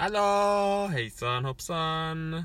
Hallå! 0.00 0.86
Hejsan 0.92 1.44
hoppsan! 1.44 2.44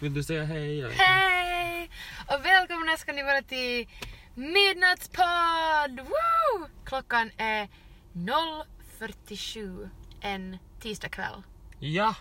Vill 0.00 0.14
du 0.14 0.22
säga 0.22 0.44
hej? 0.44 0.78
Jag. 0.78 0.90
Hej! 0.90 1.90
Och 2.26 2.44
välkomna 2.44 2.96
ska 2.96 3.12
ni 3.12 3.22
vara 3.22 3.42
till 3.42 3.88
Midnattspodd! 4.34 6.00
Woo! 6.00 6.68
Klockan 6.84 7.30
är 7.36 7.68
0.47 8.12 9.88
en 10.20 10.58
tisdagkväll. 10.80 11.42
Ja! 11.78 12.14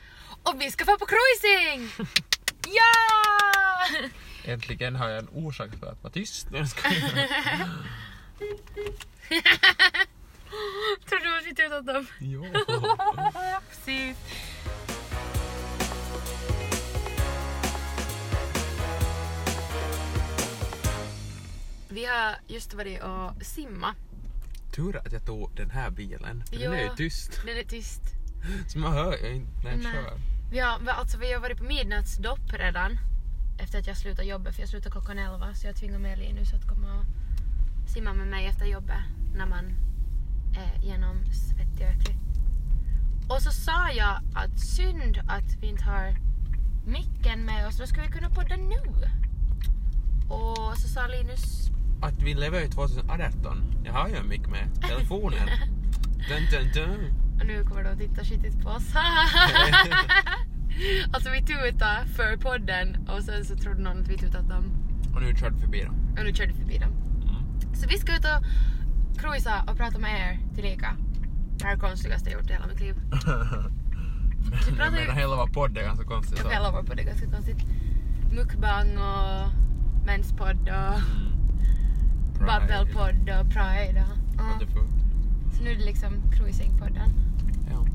Och 0.44 0.62
vi 0.62 0.72
ska 0.72 0.85
få 0.85 0.97
på 0.97 1.05
cruising! 1.05 1.89
ja! 2.67 3.87
Äntligen 4.46 4.96
har 4.96 5.10
jag 5.10 5.19
en 5.19 5.29
orsak 5.33 5.69
för 5.79 5.87
att 5.87 6.03
vara 6.03 6.13
tyst. 6.13 6.47
Nej, 6.51 6.60
jag 6.60 6.69
skojar. 6.69 6.99
Tror 11.10 11.19
du 11.19 11.37
att 11.37 11.46
vi 11.46 11.55
tutat 11.55 11.85
dem? 11.85 12.07
Jo. 12.19 12.46
Precis. 13.69 14.17
Vi 21.95 22.05
har 22.05 22.35
just 22.48 22.73
varit 22.73 23.04
och 23.04 23.45
simma. 23.45 23.95
Tur 24.76 24.98
att 24.98 25.12
jag 25.12 25.26
tog 25.26 25.55
den 25.55 25.70
här 25.70 25.90
bilen. 25.90 26.44
för 26.45 26.59
Den 26.59 26.73
är 26.73 26.84
ju 26.84 26.95
tyst. 26.95 27.41
Den 27.45 27.58
är 27.58 27.63
tyst. 27.63 28.02
Så 28.67 28.80
man 28.80 28.94
hör 28.94 29.17
ju 29.17 29.36
inte 29.36 29.63
när 29.63 29.72
jag 29.72 29.80
Nej. 29.80 29.94
kör. 29.94 30.20
Vi 30.52 30.59
har, 30.59 30.80
alltså, 30.88 31.17
vi 31.17 31.34
har 31.34 31.39
varit 31.39 31.58
på 31.58 31.63
midnattsdopp 31.63 32.53
redan. 32.53 32.98
Efter 33.59 33.80
att 33.80 33.88
jag 33.88 33.98
slutade 33.98 34.27
jobba, 34.27 34.52
för 34.52 34.59
jag 34.59 34.70
slutade 34.70 34.91
klockan 34.91 35.20
11. 35.20 35.53
Så 35.53 35.67
jag 35.67 35.76
tvingar 35.76 36.00
med 36.00 36.20
Linus 36.20 36.53
att 36.53 36.67
komma 36.67 36.88
och 37.00 37.05
simma 37.89 38.14
med 38.14 38.27
mig 38.27 38.45
efter 38.45 38.66
jobbet 38.66 39.03
när 39.36 39.45
man 39.45 39.66
är 40.58 40.86
genom 40.86 41.25
svettig. 41.25 42.16
Och 43.30 43.41
så 43.41 43.52
sa 43.52 43.91
jag 43.91 44.22
att 44.36 44.59
synd 44.59 45.17
att 45.27 45.55
vi 45.62 45.67
inte 45.67 45.84
har 45.84 46.16
micken 46.86 47.45
med 47.45 47.67
oss, 47.67 47.77
då 47.77 47.88
skulle 47.88 48.05
vi 48.05 48.11
kunna 48.11 48.30
podda 48.30 48.55
nu. 48.55 49.09
Och 50.30 50.77
så 50.77 50.88
sa 50.88 51.08
Linus, 51.08 51.70
Att 52.02 52.22
vi 52.24 52.34
lever 52.34 52.60
ju 52.62 52.68
2018. 52.68 53.64
Jag 53.86 53.94
har 53.94 54.08
ju 54.08 54.16
en 54.16 54.28
mick 54.30 54.48
med. 54.50 54.82
Telefonen. 54.82 55.48
Dun, 56.30 56.42
dun, 56.52 56.72
dun. 56.74 57.14
och 57.40 57.46
nu 57.46 57.64
kommer 57.64 57.84
de 57.84 57.90
att 57.90 57.98
titta 58.00 58.24
skitigt 58.24 58.62
på 58.64 58.70
oss. 58.70 58.94
alltså 61.14 61.30
vi 61.30 61.42
tutade 61.42 62.06
för 62.16 62.38
podden 62.38 63.08
och 63.10 63.23
sen 63.23 63.46
så 63.46 63.56
trodde 63.56 63.82
någon 63.82 64.02
att 64.02 64.08
vi 64.08 64.18
tutat 64.18 64.50
dem. 64.50 64.64
Och 65.16 65.22
nu 65.22 65.36
körde 65.36 65.58
förbi 65.58 65.82
dem. 65.84 65.96
Och 66.20 66.23
nu 66.26 66.34
körde 66.34 66.54
förbi 66.54 66.78
dem. 66.78 66.92
Mm. 66.92 67.76
Så 67.76 67.88
vi 67.88 67.98
ska 67.98 68.16
ut 68.16 68.26
och 68.26 68.46
cruisa 69.22 69.64
och 69.68 69.78
prata 69.78 70.00
med 70.00 70.12
er 70.20 70.56
tillika. 70.56 70.98
Det 71.58 71.64
här 71.66 71.72
är 71.72 71.76
det 71.76 71.82
konstigaste 71.82 72.30
jag 72.30 72.40
gjort 72.42 72.50
i 72.50 72.54
hela 72.54 72.68
mitt 72.68 72.80
liv. 72.80 72.96
Men 73.06 73.18
jag 74.78 74.86
ju- 74.86 74.92
menar 74.92 75.14
hela 75.14 75.36
var 75.36 75.48
podd 75.48 75.78
är 75.78 75.82
ganska 75.84 76.06
konstigt. 76.06 76.40
Så. 76.40 76.50
själv 76.50 76.73
var 76.73 76.84
på 76.84 76.94
det 76.94 77.04
ganska 77.04 77.32
konstigt. 77.32 77.66
Mukbang 78.32 78.98
och 78.98 79.50
menspodd 80.06 80.62
och 80.62 80.96
Mm. 80.96 81.34
Babbelpodd 82.39 83.30
och 83.39 83.50
pride 83.53 84.05
och... 84.09 84.17
Ja. 84.38 84.59
Så 85.58 85.64
nu 85.64 85.72
är 85.72 85.75
det 85.75 85.86
liksom 85.86 86.31
cruisingpodden. 86.31 87.11
Ja. 87.69 87.86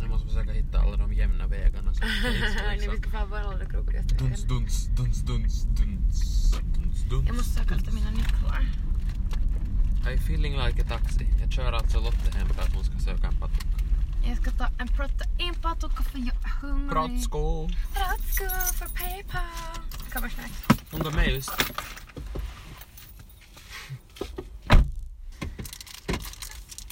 Jag 0.00 0.08
måste 0.08 0.28
försöka 0.28 0.52
hitta 0.52 0.78
alla 0.80 0.96
de 0.96 1.12
jämna 1.12 1.46
vägarna. 1.46 1.94
Så 1.94 2.04
att 2.04 2.10
det 2.22 2.46
inte 2.48 2.62
Nej, 2.66 2.88
vi 2.90 2.98
ska 3.00 3.10
få 3.10 3.26
bara 3.26 3.44
alla 3.44 3.64
krokigaste 3.64 4.14
duns, 4.14 4.44
vägen. 4.44 4.48
duns, 4.48 4.86
duns, 4.86 5.22
duns, 5.22 5.62
duns, 5.64 6.52
duns, 6.74 7.02
duns. 7.10 7.26
Jag 7.26 7.36
måste 7.36 7.50
söka 7.60 7.74
efter 7.74 7.92
mina 7.92 8.10
nycklar. 8.10 8.60
I'm 10.06 10.18
feeling 10.18 10.52
like 10.66 10.82
a 10.82 10.84
taxi. 10.88 11.26
Jag 11.40 11.52
kör 11.52 11.72
alltså 11.72 12.00
Lotte 12.00 12.38
hem 12.38 12.48
för 12.48 12.62
att 12.62 12.74
hon 12.74 12.84
ska 12.84 12.98
söka 12.98 13.26
en 13.26 13.34
patukka. 13.34 13.66
Jag 14.28 14.36
ska 14.36 14.50
ta 14.50 14.66
en 14.78 14.88
proteinpatukka 14.88 16.02
för 16.02 16.18
jag 16.18 16.34
är 16.44 16.48
hungrig. 16.60 16.90
Pratsko! 16.90 17.68
Pratsko 17.92 18.44
för 18.74 18.88
Paypal. 18.88 19.40
Snart. 20.14 20.30
Hon 20.90 21.00
gav 21.00 21.14
mig 21.14 21.34
just... 21.34 21.50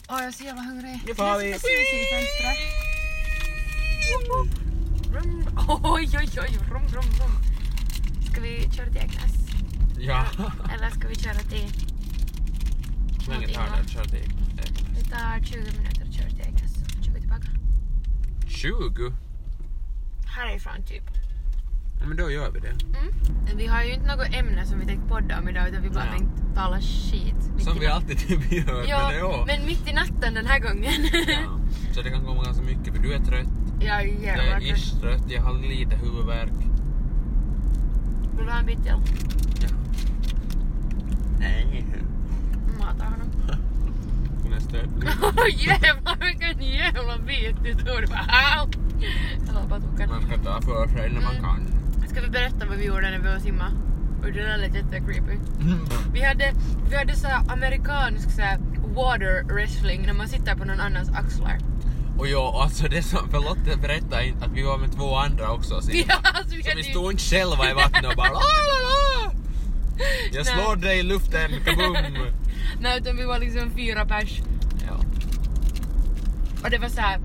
Åh, 0.08 0.18
jag 0.18 0.24
är 0.24 0.30
så 0.32 0.44
jävla 0.44 0.62
hungrig. 0.62 1.02
Nu 1.06 1.14
far 1.14 1.38
vi. 1.38 1.52
Rum. 5.12 5.48
Oj, 5.82 6.10
oj, 6.18 6.28
oj. 6.40 6.58
Rum, 6.70 6.82
rum, 6.82 7.04
rum. 7.20 7.32
Ska 8.32 8.40
vi 8.40 8.70
köra 8.76 8.86
till 8.86 8.96
Eknäs? 8.96 9.32
Ja. 9.98 10.26
Eller 10.74 10.90
ska 10.90 11.08
vi 11.08 11.14
köra 11.14 11.38
till... 11.38 11.68
Hur 13.26 13.32
länge 13.32 13.48
tar 13.48 13.66
det 13.66 13.80
att 13.80 13.90
köra 13.90 14.04
till 14.04 14.18
Ekenäs? 14.18 14.68
Det 14.98 15.10
tar 15.10 15.40
20 15.44 15.56
minuter 15.78 16.02
att 16.08 16.14
köra 16.14 16.28
till 16.28 16.40
Eknäs. 16.40 16.72
20 17.04 17.20
tillbaka. 17.20 17.48
20? 18.48 19.12
Härifrån 20.26 20.86
typ. 20.86 21.21
Ja, 22.02 22.08
men 22.08 22.16
då 22.16 22.30
gör 22.30 22.50
vi 22.50 22.60
det. 22.60 22.68
Mm. 22.68 23.56
Vi 23.56 23.66
har 23.66 23.82
ju 23.82 23.92
inte 23.94 24.16
något 24.16 24.34
ämne 24.34 24.66
som 24.66 24.80
vi 24.80 24.86
tänkt 24.86 25.08
podda 25.08 25.38
om 25.38 25.48
idag 25.48 25.68
utan 25.68 25.82
vi 25.82 25.88
bara 25.90 26.04
Nej. 26.04 26.18
tänkt 26.18 26.54
tala 26.54 26.80
skit. 26.80 27.50
Som 27.58 27.78
vi 27.80 27.86
alltid 27.86 28.18
typ 28.18 28.52
gör. 28.68 28.84
Ja, 28.88 29.08
men 29.08 29.18
ja. 29.18 29.44
men 29.46 29.66
mitt 29.66 29.88
i 29.88 29.92
natten 29.92 30.34
den 30.34 30.46
här 30.46 30.58
gången. 30.58 30.92
ja. 31.26 31.58
Så 31.92 32.02
det 32.02 32.10
kan 32.10 32.24
komma 32.24 32.42
ganska 32.44 32.62
mycket 32.64 32.94
för 32.94 33.02
du 33.02 33.12
är 33.14 33.18
trött. 33.18 33.46
jag 33.80 33.88
är 34.02 34.06
Jag 34.06 34.22
jävla 34.22 34.42
är 34.42 34.60
trött. 34.60 34.78
ish 34.78 35.00
trött. 35.00 35.24
Jag 35.28 35.42
har 35.42 35.54
lite 35.68 35.96
huvudvärk. 35.96 36.52
Vill 38.36 38.46
du 38.46 38.50
ha 38.52 38.58
en 38.58 38.66
bit 38.66 38.82
till? 38.82 38.92
Ja. 39.62 39.68
Nej. 41.38 41.84
Mata 42.78 43.04
honom. 43.04 43.28
Hon 44.42 44.52
är 44.52 44.60
störd. 44.60 44.88
Åh 45.22 45.64
jävlar 45.66 46.16
vilken 46.26 46.62
jävla 46.74 47.18
bit 47.18 47.56
du 47.64 47.72
tog. 47.74 48.02
Jag. 48.02 48.76
Man 50.08 50.22
ska 50.22 50.38
ta 50.38 50.60
för 50.62 50.88
sig 50.88 51.10
när 51.12 51.20
man 51.20 51.36
Mm. 51.36 51.42
kan. 51.44 51.60
Ska 52.12 52.20
vi 52.20 52.28
berätta 52.28 52.66
vad 52.66 52.78
vi 52.78 52.84
gjorde 52.84 53.10
när 53.10 53.18
vi 53.18 53.28
var 53.28 53.36
och 53.36 53.42
simma? 53.42 53.72
Och 54.22 54.32
det 54.32 54.42
där 54.42 54.56
lät 54.56 54.74
jättecreepy. 54.74 55.38
Vi 56.12 56.22
hade, 56.22 56.52
vi 56.90 56.96
hade 56.96 57.16
så 57.16 57.28
amerikansk 57.48 58.30
så 58.30 58.42
water 58.94 59.54
wrestling 59.54 60.06
när 60.06 60.12
man 60.12 60.28
sitter 60.28 60.54
på 60.54 60.64
någon 60.64 60.80
annans 60.80 61.08
axlar. 61.08 61.58
Och 62.18 62.28
ja, 62.28 62.60
alltså 62.62 62.88
det 62.88 63.02
som 63.02 63.30
för 63.30 63.38
Lotte 63.38 63.76
berättade 63.76 64.26
inte 64.26 64.44
att 64.44 64.52
vi 64.52 64.62
var 64.62 64.78
med 64.78 64.92
två 64.92 65.16
andra 65.16 65.52
också 65.52 65.74
och 65.74 65.84
simma. 65.84 66.04
Ja, 66.08 66.14
alltså 66.34 66.56
vi 66.56 66.62
Så 66.62 66.70
vi 66.76 66.82
stod 66.82 67.12
inte 67.12 67.22
själva 67.22 67.70
i 67.70 67.74
vattnet 67.74 68.04
och 68.06 68.16
bara. 68.16 68.40
Jag 70.32 70.44
Nej. 70.44 70.54
slår 70.54 70.76
dig 70.76 70.98
i 70.98 71.02
luften, 71.02 71.50
kaboom! 71.64 71.96
Nej 72.80 72.98
utan 73.00 73.16
vi 73.16 73.24
var 73.24 73.38
liksom 73.38 73.70
fyra 73.76 74.06
pers. 74.06 74.40
Ja. 74.86 75.00
Och 76.64 76.70
det 76.70 76.78
var 76.78 76.88
så 76.88 77.00
här. 77.00 77.20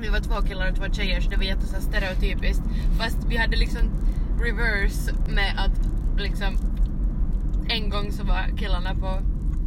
Vi 0.00 0.08
var 0.08 0.20
två 0.20 0.42
killar 0.48 0.70
och 0.70 0.76
två 0.76 0.84
tjejer 0.92 1.20
så 1.20 1.30
det 1.30 1.36
var 1.36 1.44
jätte 1.44 1.66
stereotypiskt. 1.66 2.62
Fast 2.98 3.18
vi 3.28 3.36
hade 3.36 3.56
liksom 3.56 3.90
reverse 4.40 5.14
med 5.28 5.54
att 5.58 5.80
liksom 6.20 6.58
en 7.68 7.90
gång 7.90 8.12
så 8.12 8.24
var 8.24 8.56
killarna 8.58 8.94
på, 8.94 9.18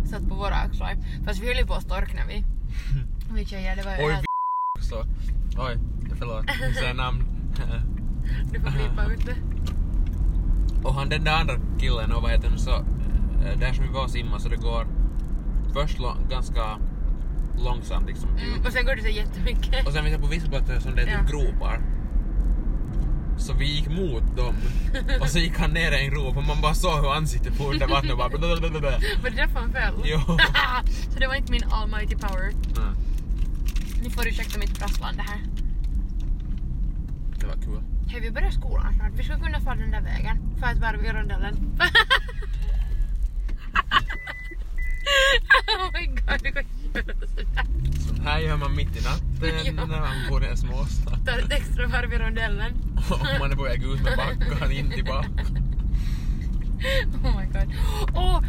satt 0.09 0.29
på 0.29 0.35
våra 0.35 0.55
axlar. 0.55 0.97
Fast 1.25 1.41
vi 1.41 1.47
höll 1.47 1.57
ju 1.57 1.65
på 1.65 1.73
att 1.73 1.83
storkna 1.83 2.21
vi. 2.27 2.43
Vi 3.33 3.45
tjejer, 3.45 3.75
det 3.75 3.83
var 3.83 3.91
ju 3.91 4.05
Oj, 4.05 4.13
helt... 4.13 4.25
vi 4.79 4.85
så. 4.85 5.05
Oj, 5.57 5.77
förlåt. 6.19 6.45
Jag 6.61 6.75
säger 6.75 6.93
namn. 6.93 7.23
Du 8.51 8.59
får 8.59 8.71
klippa 8.71 9.05
ut 9.05 9.25
det. 9.25 9.35
Och 10.87 10.93
han 10.93 11.09
den 11.09 11.23
där 11.23 11.39
andra 11.39 11.53
killen 11.79 12.11
och 12.11 12.21
vad 12.21 12.31
heter 12.31 12.49
det 12.49 12.57
så, 12.57 12.75
eh, 13.45 13.59
där 13.59 13.73
som 13.73 13.85
vi 13.85 13.91
var 13.91 14.03
och 14.03 14.09
simma 14.09 14.39
så 14.39 14.49
det 14.49 14.55
går 14.55 14.87
först 15.73 15.99
lång, 15.99 16.27
ganska 16.29 16.77
långsamt 17.57 18.07
liksom 18.07 18.29
Mm, 18.37 18.65
och 18.65 18.71
sen 18.73 18.85
går 18.85 18.95
det 18.95 19.01
så 19.01 19.07
jättemycket. 19.09 19.87
Och 19.87 19.93
sen 19.93 20.03
vi 20.05 20.11
ser 20.11 20.17
på 20.19 20.27
vissa 20.27 20.47
platser 20.47 20.79
som 20.79 20.95
det 20.95 21.01
är 21.01 21.05
typ 21.05 21.15
Ja. 21.15 21.37
gropar. 21.39 21.81
Så 23.37 23.53
vi 23.53 23.65
gick 23.75 23.87
mot 23.89 24.37
dem 24.37 24.55
och 25.21 25.27
så 25.29 25.39
gick 25.39 25.57
han 25.57 25.71
ner 25.71 25.91
i 25.91 26.05
en 26.05 26.13
grop 26.13 26.37
och 26.37 26.43
man 26.43 26.61
bara 26.61 26.73
såg 26.73 26.99
hur 27.01 27.13
ansiktet 27.13 27.53
for 27.57 27.73
under 27.73 27.87
vattnet 27.87 28.11
och 28.11 28.17
bara 28.17 28.29
blablabla. 28.29 28.91
Var 29.23 29.29
det 29.29 29.35
därför 29.35 29.59
han 29.59 29.71
föll? 29.71 30.01
Jo. 30.05 30.19
så 31.13 31.19
det 31.19 31.27
var 31.27 31.35
inte 31.35 31.51
min 31.51 31.63
almighty 31.63 32.15
power. 32.15 32.51
Nej, 32.51 32.93
Ni 34.03 34.09
får 34.09 34.27
ursäkta 34.27 34.59
mitt 34.59 34.79
prasslande 34.79 35.21
här. 35.21 35.39
det 37.39 37.45
var 37.45 37.53
kul. 37.55 37.81
Hej, 38.07 38.21
vi 38.21 38.31
börjar 38.31 38.51
skolan 38.51 38.93
snart. 38.93 39.11
Vi 39.15 39.23
ska 39.23 39.39
kunna 39.39 39.59
få 39.59 39.69
den 39.73 39.91
där 39.91 40.01
vägen. 40.01 40.37
För 40.59 40.67
ett 40.67 40.77
varv 40.77 41.05
i 41.05 41.09
rondellen. 41.09 41.55
oh 45.67 45.91
my 45.93 46.05
god, 46.05 46.41
Så 48.07 48.23
här 48.23 48.39
gör 48.39 48.57
man 48.57 48.75
mitt 48.75 48.97
i 48.97 49.03
natten 49.03 49.75
Ja. 49.77 49.85
när 49.85 49.99
man 49.99 50.15
bor 50.29 50.43
i 50.43 50.47
en 50.47 50.57
småstad. 50.57 51.17
Tar 51.25 51.37
ett 51.39 51.51
extra 51.51 51.87
varv 51.87 52.13
i 52.13 52.17
rondellen. 52.17 52.71
Och 53.11 53.39
man 53.39 53.51
är 53.51 53.55
på 53.55 53.63
väg 53.63 53.83
ut 53.83 54.01
med 54.03 54.17
backar 54.17 54.71
in 54.71 54.91
tillbaka. 54.91 55.29
Oh 57.23 57.39
my 57.39 57.45
god. 57.45 57.73
Åh, 58.15 58.41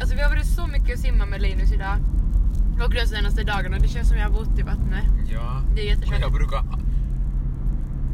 alltså 0.00 0.14
vi 0.16 0.22
har 0.22 0.28
varit 0.30 0.46
så 0.46 0.66
mycket 0.66 0.94
och 0.94 0.98
simma 0.98 1.26
med 1.26 1.42
Linus 1.42 1.72
idag. 1.72 1.98
Och 2.84 2.94
de 2.94 3.06
senaste 3.06 3.42
dagarna. 3.44 3.78
Det 3.78 3.88
känns 3.88 4.08
som 4.08 4.16
jag 4.18 4.24
har 4.24 4.32
bott 4.32 4.58
i 4.58 4.62
vattnet. 4.62 5.04
Ja. 5.32 5.62
Det 5.74 5.80
är 5.80 5.86
jätteskönt. 5.86 6.20
jag 6.20 6.32
brukar... 6.32 6.64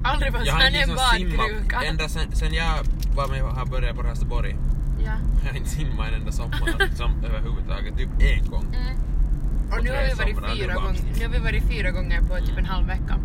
Aldrig 0.05 0.33
varit 0.33 0.49
sån 0.49 0.61
en 0.61 0.73
liksom 0.73 0.95
badkruka. 0.97 1.51
simmat 1.61 1.85
ända 1.85 2.09
sen, 2.09 2.33
sen 2.33 2.55
jag 2.55 2.75
var 3.17 3.29
med 3.29 3.43
och 3.43 3.51
har 3.55 3.67
börjat 3.67 3.97
på 3.97 4.03
Raseborg. 4.03 4.57
Ja. 5.05 5.13
Jag 5.43 5.51
har 5.51 5.57
inte 5.57 5.71
simmat 5.71 6.09
en 6.09 6.15
enda 6.15 6.33
sommar 6.33 6.95
som 6.97 7.25
överhuvudtaget, 7.25 7.97
typ 7.97 8.09
en 8.21 8.51
gång. 8.51 8.65
Mm. 8.75 8.99
På 9.75 9.79
Och 9.79 9.85
nu 9.85 9.91
har, 9.91 10.03
vi 10.03 10.15
varit 10.15 10.59
fyra 10.59 10.75
gånger, 10.75 11.01
nu 11.19 11.23
har 11.25 11.33
vi 11.33 11.39
varit 11.39 11.65
fyra 11.71 11.91
gånger 11.91 12.21
på 12.21 12.47
typ 12.47 12.59
en 12.59 12.65
halv 12.67 12.87
vecka. 12.87 13.19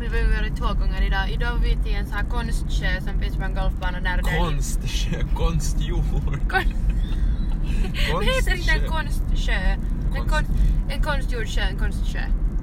Vi 0.00 0.06
har 0.06 0.36
varit 0.36 0.56
två 0.56 0.66
gånger 0.66 1.02
idag. 1.06 1.30
Idag 1.30 1.50
var 1.50 1.58
vi 1.58 1.76
till 1.76 1.94
en 1.94 2.06
sån 2.06 2.16
här 2.16 2.24
konstsjö 2.24 3.00
som 3.00 3.20
finns 3.20 3.36
på 3.36 3.42
en 3.42 3.54
golfbana 3.54 4.00
där. 4.00 4.16
där 4.16 4.22
Konst, 4.38 4.80
konstjord. 5.34 6.50
Kon... 6.50 6.64
Det 8.20 8.32
heter 8.32 8.56
inte 8.56 8.72
en 8.72 8.88
konstsjö. 8.88 9.76
En, 10.16 10.28
konst, 10.28 10.50
en 10.88 11.02
konstgjord 11.02 11.46
sjö, 11.48 11.60
en 11.60 11.78
konstsjö. 11.78 12.20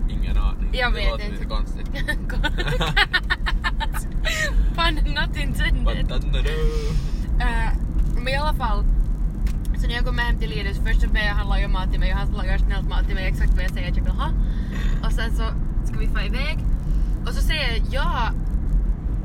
Ingen 0.09 0.37
aning. 0.37 0.69
Jag 0.73 0.93
det 0.93 0.99
vet 0.99 1.11
låter 1.11 1.23
inte. 1.23 1.33
lite 1.35 1.45
konstigt. 1.45 1.87
Pun 4.75 4.95
not 5.13 5.37
intended. 5.37 5.83
Ba-da-da-da. 5.85 6.49
Eh, 7.39 7.71
men 8.15 8.27
i 8.27 8.35
alla 8.35 8.53
fall, 8.53 8.83
så 9.77 9.87
när 9.87 9.93
jag 9.93 10.05
kommer 10.05 10.23
hem 10.23 10.39
till 10.39 10.49
Linus 10.49 10.79
först 10.85 11.01
så 11.01 11.07
ber 11.07 11.19
jag 11.19 11.33
han 11.33 11.47
laga 11.47 11.67
mat 11.67 11.91
till 11.91 11.99
mig 11.99 12.13
och 12.13 12.19
han 12.19 12.31
lagar 12.31 12.57
snällt 12.57 12.89
mat 12.89 13.05
till 13.05 13.15
mig 13.15 13.25
exakt 13.25 13.53
vad 13.55 13.63
jag 13.63 13.71
säger 13.71 13.91
att 13.91 13.97
jag 13.97 14.05
typ, 14.05 14.13
vill 14.13 14.21
ha. 14.21 14.31
Och 15.05 15.11
sen 15.11 15.31
så 15.35 15.43
ska 15.85 15.99
vi 15.99 16.07
få 16.07 16.21
iväg. 16.21 16.57
Och 17.25 17.33
så 17.33 17.41
säger 17.41 17.67
jag 17.67 17.83
ja, 17.91 18.31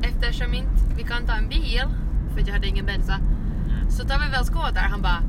eftersom 0.01 0.53
inte 0.53 0.71
vi 0.97 1.03
kan 1.03 1.25
ta 1.25 1.33
en 1.33 1.49
bil, 1.49 1.83
för 2.33 2.41
att 2.41 2.47
jag 2.47 2.53
hade 2.53 2.67
ingen 2.67 2.85
bensa, 2.85 3.19
så 3.89 4.03
tar 4.03 4.19
vi 4.19 4.31
väl 4.31 4.45
skoter. 4.45 4.81
Han 4.91 5.01
bara 5.01 5.23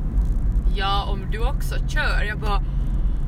ja, 0.77 1.05
om 1.09 1.21
du 1.31 1.39
också 1.39 1.75
kör. 1.89 2.23
Jag 2.29 2.39
bara 2.39 2.63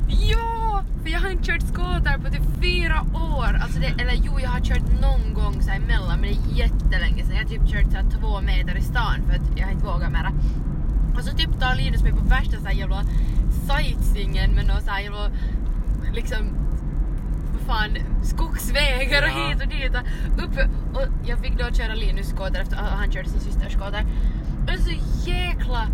ja, 0.07 0.83
för 1.03 1.09
jag 1.09 1.19
har 1.19 1.29
inte 1.29 1.43
kört 1.43 1.61
skoter 1.61 2.17
på 2.17 2.29
typ 2.29 2.61
fyra 2.61 3.01
år. 3.13 3.59
Alltså 3.63 3.79
det, 3.79 3.87
eller 3.87 4.13
jo, 4.23 4.39
jag 4.39 4.49
har 4.49 4.59
kört 4.59 5.01
någon 5.01 5.33
gång 5.33 5.61
så 5.61 5.69
här 5.69 5.77
emellan, 5.77 6.19
men 6.19 6.29
det 6.29 6.35
är 6.35 6.57
jättelänge 6.57 7.23
sedan. 7.25 7.35
Jag 7.35 7.43
har 7.43 7.49
typ 7.49 7.67
kört 7.67 7.91
så 7.91 7.97
här 7.97 8.05
två 8.19 8.41
meter 8.41 8.77
i 8.77 8.81
stan 8.81 9.15
för 9.27 9.35
att 9.35 9.59
jag 9.59 9.71
inte 9.71 9.85
vågar 9.85 10.09
mera. 10.09 10.31
Och 11.17 11.23
så 11.23 11.37
typ 11.37 11.59
tar 11.59 11.75
Linus 11.75 12.03
mig 12.03 12.11
på 12.11 12.23
värsta 12.23 12.57
så 12.57 12.65
här 12.65 12.73
jävla 12.73 13.03
sightseeingen 13.67 14.51
med 14.51 14.67
någon 14.67 14.81
så 14.81 14.91
här 14.91 15.01
jävla 15.01 15.31
liksom 16.13 16.37
vad 17.51 17.61
fan, 17.61 17.97
skogsvägar 18.23 19.23
och 19.23 19.29
hit 19.29 19.61
och 19.61 19.67
dit 19.67 19.91
och 19.95 20.43
uppe. 20.43 20.69
Och 20.93 21.07
jag 21.25 21.39
fick 21.39 21.57
då 21.57 21.73
köra 21.73 21.95
Linus 21.95 22.29
skoter 22.29 22.61
efter 22.61 22.77
att 22.77 22.89
han 22.89 23.11
körde 23.11 23.29
sin 23.29 23.39
systers 23.39 23.73
skoter. 23.73 24.05
Och 24.63 24.79
så 24.79 24.91
jäkla 25.29 25.87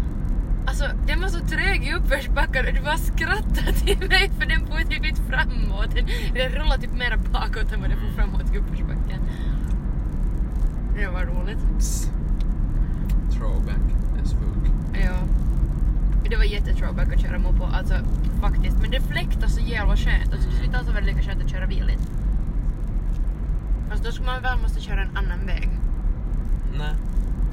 Alltså 0.65 0.85
den 1.07 1.21
var 1.21 1.27
så 1.27 1.39
trög 1.39 1.87
i 1.87 1.93
uppförsbackar 1.93 2.67
och 2.67 2.73
du 2.73 2.81
bara 2.81 2.97
skrattade 2.97 3.73
till 3.73 4.09
mig 4.09 4.31
för 4.39 4.45
den 4.45 4.67
får 4.67 4.89
typ 4.89 5.05
inte 5.05 5.21
framåt. 5.21 5.95
Den, 5.95 6.05
den 6.33 6.49
rullar 6.49 6.77
typ 6.77 6.93
mera 6.93 7.17
bakåt 7.17 7.71
än 7.71 7.81
vad 7.81 7.89
den 7.89 7.99
får 7.99 8.21
framåt 8.21 8.55
i 8.55 8.57
uppförsbacken. 8.57 9.21
Det 10.95 11.07
var 11.07 11.21
roligt. 11.21 11.59
Throwback 13.31 14.02
Ja. 14.93 15.17
Det 16.29 16.35
var 16.35 16.43
jättethrowback 16.43 17.13
att 17.13 17.21
köra 17.21 17.39
mopo, 17.39 17.63
alltså 17.63 17.93
faktiskt. 18.41 18.77
Men 18.81 18.91
det 18.91 19.01
fläktar 19.01 19.47
så 19.47 19.61
jävla 19.61 19.97
skönt 19.97 20.33
och 20.33 20.39
så 20.39 20.45
det 20.49 20.51
skulle 20.51 20.65
inte 20.65 20.77
alls 20.77 20.87
vara 20.87 20.99
lika 20.99 21.21
skönt 21.21 21.43
att 21.43 21.49
köra 21.49 21.67
bil 21.67 21.87
dit. 21.87 22.09
Fast 23.89 24.03
då 24.03 24.11
skulle 24.11 24.27
man 24.27 24.41
väl 24.41 24.59
måste 24.61 24.81
köra 24.81 25.01
en 25.01 25.17
annan 25.17 25.45
väg. 25.45 25.69
Nej. 26.77 26.93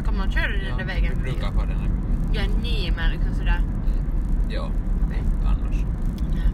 Kan 0.04 0.16
man 0.16 0.31
köra 0.31 0.48
den 0.52 0.78
där 0.78 0.84
vägen? 0.84 1.12
Vi 1.16 1.22
brukar 1.22 1.50
på 1.50 1.60
den 1.60 1.78
här. 1.81 1.90
Ja, 2.32 2.42
nej 2.62 2.92
men 2.96 3.10
liksom 3.10 3.34
sådär. 3.34 3.60
Ja, 4.48 4.70
Okej. 5.06 5.22
annars. 5.44 5.84
Nej. 6.34 6.48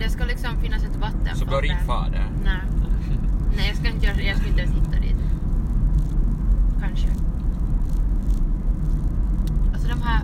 Det 0.00 0.10
ska 0.10 0.24
liksom 0.24 0.60
finnas 0.60 0.82
ett 0.84 0.96
vattenfall 0.96 1.36
Så 1.36 1.44
bör 1.46 1.64
inte 1.64 1.84
fara 1.84 2.08
där. 2.08 2.26
Nej. 2.44 2.60
Nej, 3.56 3.66
jag 3.68 3.76
ska 3.76 3.88
inte 3.88 4.06
Jag 4.06 4.36
ska 4.36 4.48
inte 4.48 4.60
ens 4.62 4.74
hitta 4.74 5.00
dit. 5.00 5.16
Kanske. 6.80 7.08
Alltså 9.90 10.04
de 10.04 10.08
här... 10.08 10.22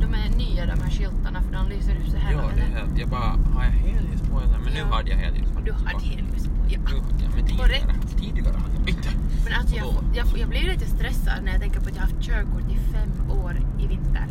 De 0.00 0.14
är 0.14 0.36
nya 0.36 0.66
de 0.66 0.82
här 0.82 0.90
skyltarna 0.90 1.42
för 1.42 1.52
de 1.52 1.68
lyser 1.68 1.92
upp 1.96 2.08
så 2.10 2.16
Ja, 2.16 2.20
helvete. 2.22 2.52
det 2.56 2.62
är 2.62 2.80
helt, 2.80 2.98
jag 2.98 3.08
bara, 3.08 3.20
har 3.54 3.64
jag 3.64 3.70
helljus 3.70 4.20
på 4.22 4.40
eller? 4.40 4.58
Men 4.58 4.72
Ja. 4.76 4.84
nu 4.84 4.90
hade 4.92 5.10
jag 5.10 5.16
helljus 5.16 5.50
på. 5.50 5.60
Du 5.60 5.72
hade 5.72 6.04
helljus 6.04 6.46
på, 6.46 6.52
ja. 6.68 6.78
Nu 6.88 6.96
hade 6.96 7.22
jag, 7.22 7.30
men 7.36 7.46
tidigare, 7.46 7.94
tidigare 8.20 8.56
hade 8.56 8.74
jag 8.78 8.88
inte. 8.88 9.08
Men 9.44 9.52
alltså 9.60 9.76
jag, 9.76 9.94
jag, 10.14 10.26
jag 10.38 10.48
blir 10.48 10.62
lite 10.72 10.86
stressad 10.86 11.44
när 11.44 11.52
jag 11.52 11.60
tänker 11.60 11.80
på 11.80 11.88
att 11.88 11.96
jag 11.96 12.02
har 12.02 12.08
haft 12.10 12.22
körkort 12.22 12.70
i 12.70 12.76
fem 12.92 13.30
år 13.30 13.56
i 13.78 13.86
vinter. 13.86 14.26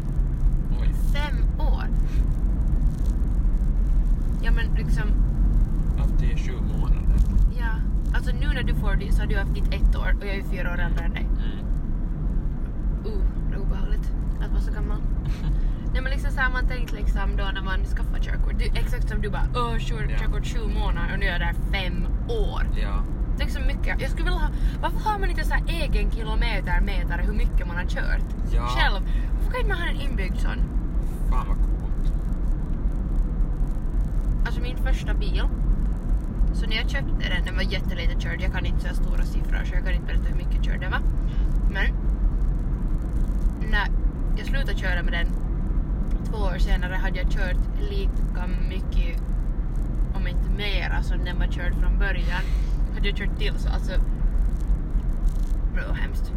Oj. 0.82 0.90
Fem 1.14 1.38
år! 1.60 1.86
Ja 4.44 4.52
men 4.52 4.66
liksom, 4.76 5.08
Alltid 6.02 6.32
är 6.32 6.38
sju 6.38 6.54
månader. 6.78 7.02
ja. 7.60 7.72
Alltså 8.16 8.32
nu 8.32 8.48
när 8.54 8.64
du 8.64 8.74
får 8.76 8.96
det 8.96 9.12
så 9.12 9.22
har 9.22 9.28
du 9.28 9.38
haft 9.38 9.54
ditt 9.54 9.74
ett 9.74 9.96
år 9.96 10.16
och 10.22 10.28
jag 10.28 10.36
är 10.36 10.44
fyra 10.44 10.72
år 10.74 10.80
äldre 10.80 11.06
än 11.06 11.14
dig. 11.14 11.28
Mm. 11.32 11.66
Uh, 13.06 13.22
det 13.50 13.56
är 13.56 13.60
obehagligt 13.60 14.12
att 14.56 14.66
vara 14.66 14.76
så 14.76 14.82
gammal. 14.82 15.02
Nej 15.94 16.02
men 16.02 16.12
liksom 16.12 16.32
så 16.32 16.40
har 16.42 16.52
man 16.52 16.68
tänkt 16.68 16.92
liksom 16.94 17.38
då 17.38 17.44
när 17.54 17.62
man 17.62 17.86
skaffar 17.86 18.20
körkort. 18.20 18.60
Du, 18.60 18.66
exakt 18.66 19.10
som 19.10 19.22
du 19.22 19.30
bara, 19.30 19.48
åh 19.56 19.78
kör, 19.78 20.08
Ja. 20.12 20.18
körkort 20.18 20.46
sju 20.46 20.60
månader 20.80 21.14
och 21.14 21.20
nu 21.20 21.26
är 21.26 21.32
jag 21.32 21.40
där 21.40 21.56
fem 21.72 22.08
år. 22.30 22.62
Ja. 22.82 23.04
Tänk 23.38 23.52
så 23.52 23.60
mycket. 23.60 24.02
Jag 24.02 24.10
skulle 24.10 24.24
vilja 24.24 24.40
ha, 24.40 24.50
varför 24.82 25.00
har 25.10 25.20
man 25.20 25.30
inte 25.30 25.44
så 25.44 25.54
här 25.54 25.64
egen 25.68 26.12
kilometermätare 26.12 27.22
hur 27.22 27.34
mycket 27.34 27.68
man 27.68 27.76
har 27.78 27.86
kört? 27.86 28.26
Ja. 28.54 28.68
Själv. 28.68 29.02
Varför 29.34 29.52
kan 29.52 29.62
inte 29.62 29.74
man 29.74 29.82
ha 29.82 29.88
en 29.88 30.02
inbyggd 30.02 30.38
sån? 30.38 30.58
Fan 31.30 31.48
vad 31.48 31.58
coolt. 31.58 32.14
Alltså 34.46 34.62
min 34.62 34.78
första 34.78 35.14
bil. 35.14 35.42
Så 36.54 36.68
när 36.68 36.76
jag 36.76 36.90
köpte 36.90 37.30
den, 37.36 37.46
den 37.46 37.56
var 37.56 37.64
jättelite 37.64 38.22
körd. 38.22 38.42
Jag 38.42 38.52
kan 38.54 38.66
inte 38.66 38.80
säga 38.82 38.94
stora 38.94 39.24
siffror 39.24 39.64
så 39.66 39.74
jag 39.76 39.84
kan 39.86 39.94
inte 39.94 40.06
berätta 40.08 40.28
hur 40.30 40.36
mycket 40.36 40.64
körd 40.66 40.80
den 40.82 40.92
var. 40.92 41.02
Men 41.74 41.86
när 43.72 43.88
jag 44.38 44.48
slutade 44.48 44.78
köra 44.78 45.04
med 45.04 45.14
den 45.14 45.28
två 46.26 46.38
år 46.38 46.58
senare 46.58 46.96
hade 46.96 47.18
jag 47.18 47.32
kört 47.32 47.58
lika 47.90 48.48
mycket, 48.70 49.22
om 50.14 50.28
inte 50.28 50.50
mera, 50.50 51.04
som 51.04 51.26
den 51.26 51.40
var 51.40 51.48
körd 51.48 51.74
från 51.80 52.00
början. 52.00 52.44
Hade 52.94 53.08
jag 53.08 53.18
kört 53.18 53.38
till 53.38 53.54
så 53.58 53.70
alltså... 53.70 53.92
Det 55.76 55.88
var 55.88 55.96
hemskt. 55.96 56.34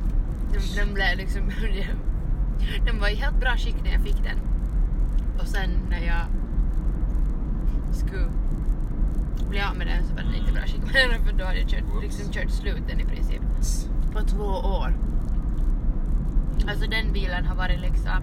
Den, 0.53 0.63
den 0.77 0.95
blev 0.95 1.17
liksom... 1.17 1.51
Den 2.87 3.01
var 3.01 3.09
i 3.09 3.15
helt 3.15 3.41
bra 3.41 3.57
skick 3.57 3.77
när 3.85 3.93
jag 3.93 4.03
fick 4.03 4.23
den. 4.23 4.39
Och 5.41 5.47
sen 5.47 5.71
när 5.91 6.01
jag 6.07 6.27
skulle 7.93 8.29
bli 9.49 9.61
av 9.61 9.77
med 9.77 9.87
den 9.87 10.05
så 10.07 10.15
var 10.15 10.23
den 10.23 10.35
inte 10.35 10.53
bra 10.53 10.63
skick 10.63 10.83
för 11.27 11.33
då 11.39 11.45
hade 11.45 11.59
jag 11.59 11.69
kört, 11.69 12.03
liksom 12.03 12.33
kört 12.33 12.51
slut 12.51 12.83
den 12.89 13.01
i 13.01 13.05
princip. 13.05 13.43
På 14.13 14.21
två 14.21 14.45
år. 14.45 14.95
Alltså 16.69 16.87
den 16.91 17.13
bilen 17.13 17.47
har 17.47 17.57
varit 17.57 17.81
liksom 17.81 18.23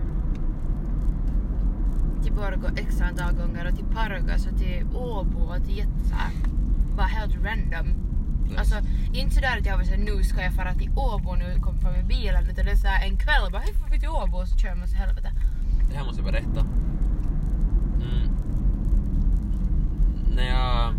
till 2.23 2.33
Borgå 2.33 2.67
x 2.77 3.01
antal 3.01 3.33
gånger 3.33 3.67
och 3.67 3.75
till 3.75 3.85
Pargas 3.85 4.47
och 4.47 4.57
till 4.57 4.85
Åbo 4.93 5.39
och 5.39 5.63
till 5.65 5.77
jätte 5.77 5.99
så 6.09 6.15
här, 6.15 6.31
bara 6.95 7.07
helt 7.07 7.35
random. 7.35 7.87
Alltså 8.57 8.75
inte 9.13 9.35
sådär 9.35 9.57
att 9.59 9.65
jag 9.65 9.77
var 9.77 9.83
såhär 9.83 9.97
nu 9.97 10.23
ska 10.23 10.41
jag 10.41 10.53
fara 10.53 10.73
till 10.73 10.91
Åbo 10.95 11.35
nu 11.35 11.59
kom 11.61 11.79
fram 11.79 11.93
med 11.93 12.07
bilen 12.07 12.43
utan 12.43 12.65
det 12.65 12.71
är 12.71 12.75
såhär 12.75 13.07
en 13.07 13.17
kväll 13.17 13.51
bara 13.51 13.61
hej 13.61 13.73
får 13.73 13.89
vi 13.89 13.99
till 13.99 14.09
Åbo 14.09 14.37
och 14.37 14.47
så 14.47 14.57
kör 14.57 14.75
man 14.75 14.87
så 14.87 14.97
helvete. 14.97 15.31
Det 15.89 15.97
här 15.97 16.05
måste 16.05 16.21
jag 16.21 16.31
berätta. 16.31 16.65
Mm. 17.95 18.29
När 20.35 20.47
jag... 20.47 20.93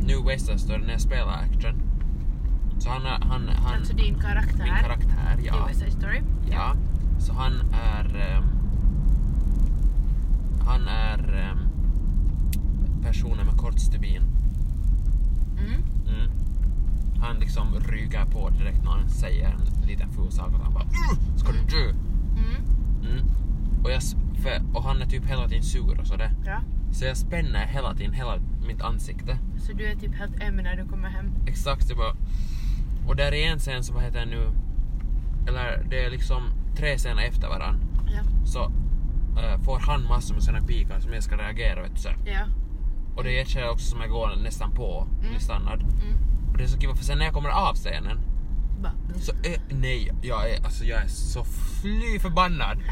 Nu 0.00 0.22
Western 0.26 0.80
när 0.80 0.92
jag 0.92 1.00
spelar 1.00 1.32
action. 1.32 1.82
Så 2.78 2.90
han. 2.90 3.02
Han, 3.06 3.48
han, 3.48 3.74
alltså 3.74 3.94
din 3.94 4.14
karaktär 4.14 4.64
min 4.64 4.74
karaktär, 4.82 5.01
i 5.40 5.46
ja. 5.46 5.68
Side 5.72 5.92
Story. 5.92 6.20
Ja. 6.50 6.74
Så 7.18 7.32
han 7.32 7.52
är... 7.72 8.04
ehm, 8.16 8.44
han 10.66 10.88
är 10.88 11.18
ehm, 11.34 11.58
personen 13.02 13.46
med 13.46 13.56
kort 13.56 13.78
stubin. 13.80 14.22
Mm. 15.58 15.82
Mm. 16.08 16.30
Han 17.20 17.36
liksom 17.36 17.66
ryger 17.88 18.24
på 18.24 18.50
direkt 18.50 18.84
när 18.84 18.90
han 18.90 19.08
säger 19.08 19.48
en 19.48 19.86
liten 19.86 20.10
ful 20.12 20.32
sak 20.32 20.48
och 20.54 20.60
han 20.64 20.74
bara 20.74 20.84
"Uh, 20.84 21.36
Ska 21.36 21.52
du 21.52 21.58
dö? 21.58 21.90
Mm. 21.90 22.62
Mm. 23.10 23.24
Och, 23.84 23.90
jag, 23.90 24.02
för, 24.42 24.76
och 24.76 24.82
han 24.82 25.02
är 25.02 25.06
typ 25.06 25.24
hela 25.26 25.48
tiden 25.48 25.62
sur 25.62 26.00
och 26.00 26.06
sådär. 26.06 26.30
Bra. 26.44 26.60
Så 26.92 27.04
jag 27.04 27.16
spänner 27.16 27.66
hela 27.66 27.94
tiden 27.94 28.12
hela 28.12 28.38
mitt 28.66 28.82
ansikte. 28.82 29.38
Så 29.58 29.72
du 29.72 29.84
är 29.86 29.94
typ 29.96 30.14
helt 30.14 30.42
öm 30.42 30.56
när 30.56 30.76
du 30.76 30.84
kommer 30.88 31.08
hem. 31.08 31.26
Exakt, 31.46 31.88
det 31.88 31.94
bara... 31.94 32.14
Och 33.08 33.16
där 33.16 33.34
är 33.34 33.52
en 33.52 33.58
scen 33.58 33.84
som, 33.84 34.00
heter 34.00 34.26
nu? 34.26 34.48
Eller 35.48 35.84
det 35.90 36.04
är 36.04 36.10
liksom 36.10 36.42
tre 36.76 36.96
scener 36.98 37.22
efter 37.22 37.48
varann. 37.48 37.80
Ja. 38.06 38.46
Så 38.46 38.62
eh, 39.42 39.60
får 39.64 39.78
han 39.78 40.02
massor 40.08 40.34
med 40.34 40.42
såna 40.42 40.60
pikar 40.60 41.00
som 41.00 41.12
jag 41.12 41.22
ska 41.22 41.36
reagera 41.36 41.82
vet 41.82 41.94
du 41.94 42.00
så. 42.00 42.08
Ja. 42.26 42.40
Och 43.16 43.24
det 43.24 43.38
är 43.38 43.42
ett 43.42 43.48
skede 43.48 43.68
också 43.70 43.90
som 43.90 44.00
jag 44.00 44.10
går 44.10 44.36
nästan 44.42 44.70
på, 44.70 45.06
Mm. 45.26 45.40
standard. 45.40 45.80
Mm. 45.82 46.50
Och 46.50 46.56
det 46.58 46.64
är 46.64 46.68
så 46.68 46.78
kul 46.78 46.96
för 46.96 47.04
sen 47.04 47.18
när 47.18 47.24
jag 47.24 47.34
kommer 47.34 47.48
av 47.48 47.74
scenen 47.74 48.18
så 49.16 49.32
är, 49.32 49.74
nej, 49.74 50.12
jag 50.22 50.50
är, 50.50 50.64
alltså 50.64 50.84
jag 50.84 51.02
är 51.02 51.08
så 51.08 51.44
fly 51.44 52.18
förbannad. 52.18 52.78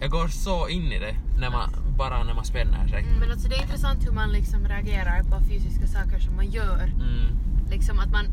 Jag 0.00 0.10
går 0.10 0.28
så 0.28 0.68
in 0.68 0.92
i 0.92 0.98
det 0.98 1.14
när 1.40 1.50
man, 1.50 1.70
bara 1.98 2.24
när 2.24 2.34
man 2.34 2.44
spänner 2.44 2.88
sig. 2.88 3.02
Mm, 3.02 3.18
men 3.20 3.30
alltså 3.30 3.48
det 3.48 3.54
är 3.56 3.62
intressant 3.62 4.06
hur 4.06 4.12
man 4.12 4.30
liksom 4.32 4.68
reagerar 4.68 5.22
på 5.22 5.40
fysiska 5.44 5.86
saker 5.86 6.18
som 6.18 6.36
man 6.36 6.50
gör. 6.50 6.82
Mm. 6.84 7.36
Liksom 7.70 7.98
att 7.98 8.10
man, 8.10 8.24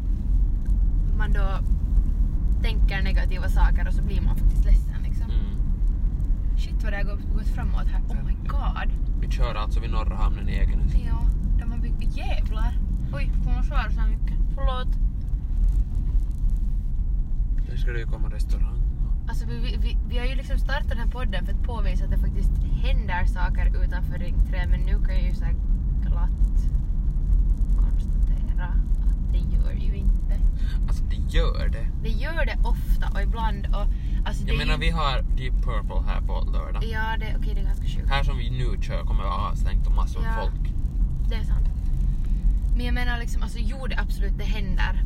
man 1.17 1.33
då 1.33 1.49
tänker 2.61 3.01
negativa 3.01 3.49
saker 3.49 3.87
och 3.87 3.93
så 3.93 4.03
blir 4.03 4.21
man 4.21 4.35
faktiskt 4.35 4.65
ledsen 4.65 5.03
liksom. 5.03 5.31
Mm. 5.31 6.57
Shit 6.57 6.83
vad 6.83 6.93
det 6.93 6.97
har 6.97 7.03
gått, 7.03 7.47
framåt 7.47 7.87
här. 7.87 8.01
Oh 8.09 8.25
my 8.25 8.33
god. 8.47 8.91
Vi 9.21 9.31
kör 9.31 9.55
alltså 9.55 9.79
vid 9.79 9.91
Norra 9.91 10.15
hamnen 10.15 10.49
i 10.49 10.53
Ekenäs. 10.53 10.95
Ja, 11.07 11.21
de 11.59 11.71
har 11.71 11.77
byggt... 11.77 12.17
Jävlar! 12.17 12.77
Oj, 13.13 13.31
får 13.43 13.51
man 13.51 13.63
svära 13.63 13.91
så 13.91 13.99
här 13.99 14.09
mycket? 14.09 14.37
Förlåt. 14.55 14.87
Där 17.69 17.77
ska 17.77 17.91
det 17.91 17.99
ju 17.99 18.05
komma 18.05 18.29
restaurang. 18.29 18.79
Alltså 19.29 19.45
vi, 19.45 19.57
vi, 19.57 19.77
vi, 19.81 19.97
vi 20.09 20.17
har 20.17 20.25
ju 20.25 20.35
liksom 20.35 20.57
startat 20.57 20.89
den 20.89 20.97
här 20.97 21.07
podden 21.07 21.45
för 21.45 21.53
att 21.53 21.63
påvisa 21.63 22.05
att 22.05 22.11
det 22.11 22.17
faktiskt 22.17 22.51
händer 22.83 23.25
saker 23.25 23.83
utanför 23.83 24.17
Ring 24.17 24.35
3 24.49 24.67
men 24.67 24.79
nu 24.79 25.05
kan 25.05 25.15
jag 25.15 25.23
ju 25.23 25.33
så 25.33 25.45
här 25.45 25.55
glatt 26.01 26.69
det 29.31 29.37
gör 29.55 29.71
ju 29.71 29.95
inte. 29.95 30.35
Alltså 30.87 31.03
det 31.03 31.37
gör 31.37 31.67
det. 31.69 31.87
Det 32.03 32.09
gör 32.09 32.45
det 32.45 32.57
ofta 32.63 33.09
och 33.13 33.21
ibland 33.21 33.65
och 33.65 33.85
alltså 34.27 34.47
Jag 34.47 34.57
menar 34.57 34.73
ju, 34.73 34.79
vi 34.79 34.89
har 34.89 35.21
Deep 35.37 35.53
Purple 35.53 36.01
här 36.07 36.21
på 36.21 36.41
lördag. 36.53 36.83
Ja, 36.91 37.17
det, 37.19 37.35
okej 37.39 37.53
det 37.53 37.61
är 37.61 37.65
ganska 37.65 37.85
sjukt. 37.85 38.09
Här 38.09 38.23
som 38.23 38.37
vi 38.37 38.49
nu 38.49 38.81
kör 38.81 39.01
kommer 39.03 39.23
vara 39.23 39.33
avstängt 39.51 39.87
och 39.87 39.95
massor 39.95 40.23
Ja. 40.25 40.33
folk. 40.41 40.73
Det 41.29 41.35
är 41.35 41.43
sant. 41.43 41.65
Men 42.75 42.85
jag 42.85 42.93
menar 42.93 43.19
liksom, 43.19 43.43
alltså 43.43 43.59
jo 43.61 43.87
det 43.87 43.99
absolut 43.99 44.37
det 44.37 44.43
händer. 44.43 45.03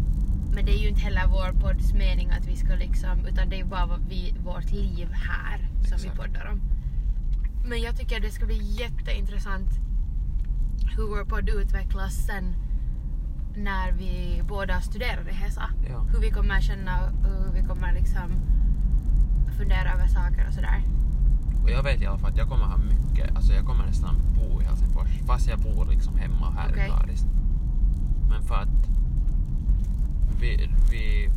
Men 0.56 0.65
det 0.65 0.72
är 0.72 0.82
ju 0.82 0.88
inte 0.89 1.01
heller 1.01 1.27
vår 1.27 1.62
podds 1.62 1.94
mening 1.94 2.30
att 2.32 2.48
vi 2.48 2.56
ska 2.56 2.75
liksom, 2.75 3.25
utan 3.27 3.50
det 3.50 3.56
är 3.56 3.58
ju 3.58 3.65
bara 3.65 3.98
vi, 4.10 4.36
vårt 4.46 4.72
liv 4.72 5.08
här 5.12 5.58
som 5.82 5.98
vi 5.98 6.08
Exakt. 6.08 6.15
poddar 6.18 6.50
om. 6.51 6.62
Men 7.70 7.82
jag 7.82 7.98
tycker 7.98 8.20
det 8.20 8.32
ska 8.32 8.46
bli 8.46 8.75
jätteintressant 8.80 9.70
hur 10.98 11.03
vår 11.08 11.25
podd 11.25 11.50
utvecklas 11.50 12.13
sen 12.25 12.56
när 13.55 13.91
vi 13.91 14.41
båda 14.48 14.81
studerar 14.81 15.29
i 15.29 15.33
Hesa. 15.33 15.69
Ja. 15.89 16.00
Hur 16.00 16.19
vi 16.19 16.29
kommer 16.31 16.62
känna 16.62 17.00
och 17.05 17.45
hur 17.45 17.62
vi 17.62 17.67
kommer 17.67 17.93
liksom 17.93 18.31
fundera 19.57 19.93
över 19.93 20.07
saker 20.07 20.48
och 20.48 20.53
sådär. 20.53 20.81
Och 21.63 21.69
jag 21.69 21.83
vet 21.83 22.01
i 22.01 22.05
alla 22.05 22.17
fall 22.17 22.31
att 22.31 22.38
jag 22.38 22.50
kommer 22.50 22.65
ha 22.65 22.77
mycket, 22.77 23.36
alltså 23.36 23.53
jag 23.53 23.65
kommer 23.65 23.86
nästan 23.86 24.15
bo 24.36 24.62
i 24.62 24.65
Helsingfors 24.65 25.10
fast 25.27 25.48
jag 25.48 25.60
bor 25.60 25.86
liksom 25.86 26.15
hemma 26.17 26.51
här 26.57 26.69
Okej. 26.72 26.86
i 26.88 26.89
Karis. 26.89 27.25
Men 28.29 28.43
för 28.43 28.55
att 28.55 28.69
vi, 30.39 30.69
vi, 30.91 31.29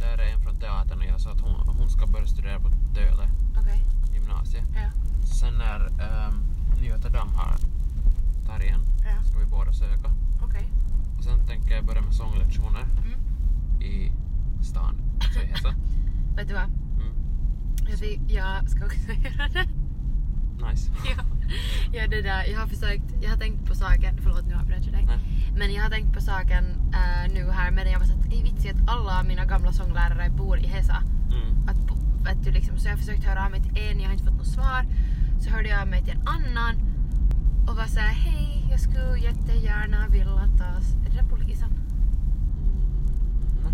där 0.00 0.18
är 0.18 0.34
en 0.34 0.40
från 0.40 0.56
teatern 0.60 0.98
och 0.98 1.04
jag 1.04 1.20
sa 1.20 1.30
att 1.30 1.40
hon, 1.40 1.76
hon 1.78 1.90
ska 1.90 2.06
börja 2.06 2.26
studera 2.26 2.60
på 2.60 2.68
Töle 2.94 3.28
Okej? 3.60 3.80
gymnasiet. 4.14 4.64
Ja. 4.74 4.90
Sen 5.26 5.54
när 5.58 5.80
um, 6.28 6.42
Götadam 6.82 7.28
har 7.34 7.56
där 8.46 8.64
igen 8.64 8.80
Ja. 9.04 9.22
ska 9.30 9.38
vi 9.38 9.46
båda 9.46 9.72
söka. 9.72 10.10
Okej. 10.42 10.68
Och 11.20 11.24
sen 11.24 11.46
tänker 11.46 11.74
jag 11.74 11.84
börja 11.84 12.00
med 12.00 12.14
sånglektioner 12.14 12.80
Mm. 13.04 13.20
i 13.82 14.12
stan, 14.64 14.94
i 15.42 15.46
Hesa. 15.46 15.74
Vet 16.36 16.48
du 16.48 16.54
vad? 16.54 16.64
Mm. 16.64 17.14
Jag, 17.88 18.20
jag 18.28 18.70
ska 18.70 18.84
också 18.84 19.12
göra 19.24 19.48
det. 19.48 19.66
Nice. 20.68 20.90
Ja, 21.16 21.22
ja 21.92 22.06
det 22.08 22.22
där, 22.22 22.44
jag 22.44 22.60
har 22.60 22.66
försökt, 22.66 23.04
jag 23.22 23.30
har 23.30 23.36
tänkt 23.36 23.66
på 23.68 23.74
saken, 23.74 24.18
förlåt 24.22 24.46
nu 24.46 24.54
avbröt 24.54 24.84
jag 24.84 24.94
dig. 24.94 25.04
Nej. 25.06 25.18
Men 25.58 25.72
jag 25.74 25.82
har 25.82 25.90
tänkt 25.90 26.14
på 26.14 26.20
saken 26.20 26.64
äh, 26.92 27.32
nu 27.34 27.50
här 27.50 27.70
medan 27.70 27.92
jag 27.92 27.98
var 27.98 28.06
såhär, 28.06 28.24
ej 28.32 28.42
vitsi 28.42 28.70
att 28.70 28.88
alla 28.90 29.22
mina 29.22 29.44
gamla 29.44 29.72
sånglärare 29.72 30.30
bor 30.30 30.58
i 30.58 30.66
Hesa. 30.66 31.02
Mm. 31.32 31.68
Att, 31.68 31.76
vet 32.26 32.44
du, 32.44 32.50
liksom, 32.50 32.78
så 32.78 32.86
jag 32.88 32.92
har 32.92 32.98
försökt 32.98 33.24
höra 33.24 33.44
av 33.44 33.50
mig 33.50 33.60
till 33.62 33.78
en, 33.78 34.00
jag 34.00 34.06
har 34.06 34.12
inte 34.12 34.24
fått 34.24 34.36
något 34.38 34.46
svar. 34.46 34.86
Så 35.40 35.50
hörde 35.50 35.68
jag 35.68 35.80
av 35.80 35.88
mig 35.88 36.02
till 36.04 36.12
en 36.12 36.28
annan 36.28 36.74
och 37.68 37.76
var 37.76 37.86
såhär, 37.86 38.08
hej 38.14 38.59
jag 38.70 38.80
skulle 38.80 39.18
jättegärna 39.18 40.08
vilja 40.08 40.48
ta... 40.58 40.64
Är 40.64 41.10
det 41.10 41.16
där 41.16 41.28
polisen? 41.30 41.70
Mm. 43.60 43.72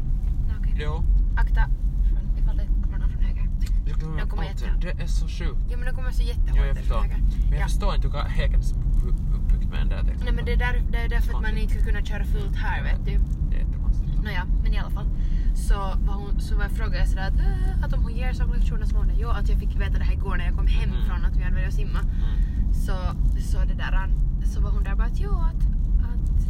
Nej 0.49 0.57
okej. 0.61 0.75
Jo. 0.85 1.03
Akta 1.37 1.65
från, 2.09 2.39
ifall 2.39 2.57
det 2.57 2.67
kommer 2.85 2.99
någon 2.99 3.11
från 3.11 3.23
höger. 3.23 3.49
Jag 3.87 3.99
glömmer 3.99 4.21
De 4.21 4.29
kommer 4.29 4.43
alltid. 4.49 4.69
Det 4.81 5.03
är 5.03 5.07
så 5.07 5.29
sjukt. 5.29 5.61
Jo 5.71 5.79
men 5.79 5.87
de 5.87 5.95
kommer 5.97 6.11
så 6.11 6.23
Jo, 6.23 6.29
jättehårt 6.29 6.67
jag 6.67 6.77
förstår. 6.77 6.95
från 7.01 7.11
höger. 7.11 7.25
Men 7.43 7.53
jag 7.53 7.61
Ja. 7.61 7.65
förstår 7.65 7.95
inte 7.95 8.09
hur 8.09 8.19
Hägens 8.19 8.75
uppbyggt 9.37 9.71
med 9.71 9.79
den 9.81 9.89
där 9.89 10.03
texten. 10.03 10.25
Nej 10.25 10.35
men 10.35 10.45
det 10.45 10.53
är, 10.53 10.57
där, 10.57 10.83
det 10.93 10.99
är 10.99 11.09
därför 11.09 11.35
att 11.35 11.43
man 11.43 11.57
inte 11.59 11.75
ska 11.75 11.85
kunna 11.85 12.03
köra 12.03 12.25
fullt 12.25 12.57
här 12.57 12.83
vet 12.83 13.05
du. 13.05 13.19
Det 13.51 13.57
är 13.57 13.61
jättekonstigt. 13.61 14.23
Nåja, 14.25 14.45
men 14.63 14.73
i 14.75 14.79
alla 14.79 14.91
fall. 14.91 15.07
Så, 15.55 15.75
var 16.09 16.15
hon, 16.15 16.41
så 16.41 16.57
var 16.57 16.63
jag 16.63 16.73
frågade 16.73 16.99
jag 16.99 17.09
sådär 17.09 17.29
att, 17.29 17.39
äh, 17.41 17.85
att 17.85 17.93
om 17.95 18.03
hon 18.03 18.13
ger 18.17 18.33
sånglektioner 18.33 18.87
så 18.87 18.95
var 18.95 19.01
hon 19.05 19.09
det. 19.15 19.21
Jo, 19.21 19.29
att 19.29 19.49
jag 19.49 19.59
fick 19.59 19.81
veta 19.81 19.99
det 19.99 20.05
här 20.05 20.13
igår 20.13 20.37
när 20.37 20.45
jag 20.45 20.55
kom 20.55 20.67
hem 20.67 20.91
Mm. 20.91 21.05
från 21.07 21.25
att 21.25 21.37
vi 21.37 21.43
hade 21.43 21.55
varit 21.57 21.67
och 21.69 21.73
simma. 21.75 21.99
Mm. 22.01 22.75
Så, 22.75 22.93
så 23.51 23.59
det 23.65 23.75
där, 23.75 24.09
så 24.47 24.61
var 24.61 24.71
hon 24.71 24.85
där 24.85 24.95
bara 24.95 25.07
att 25.07 25.21
jo, 25.21 25.31
att, 25.31 25.63
att 26.11 26.47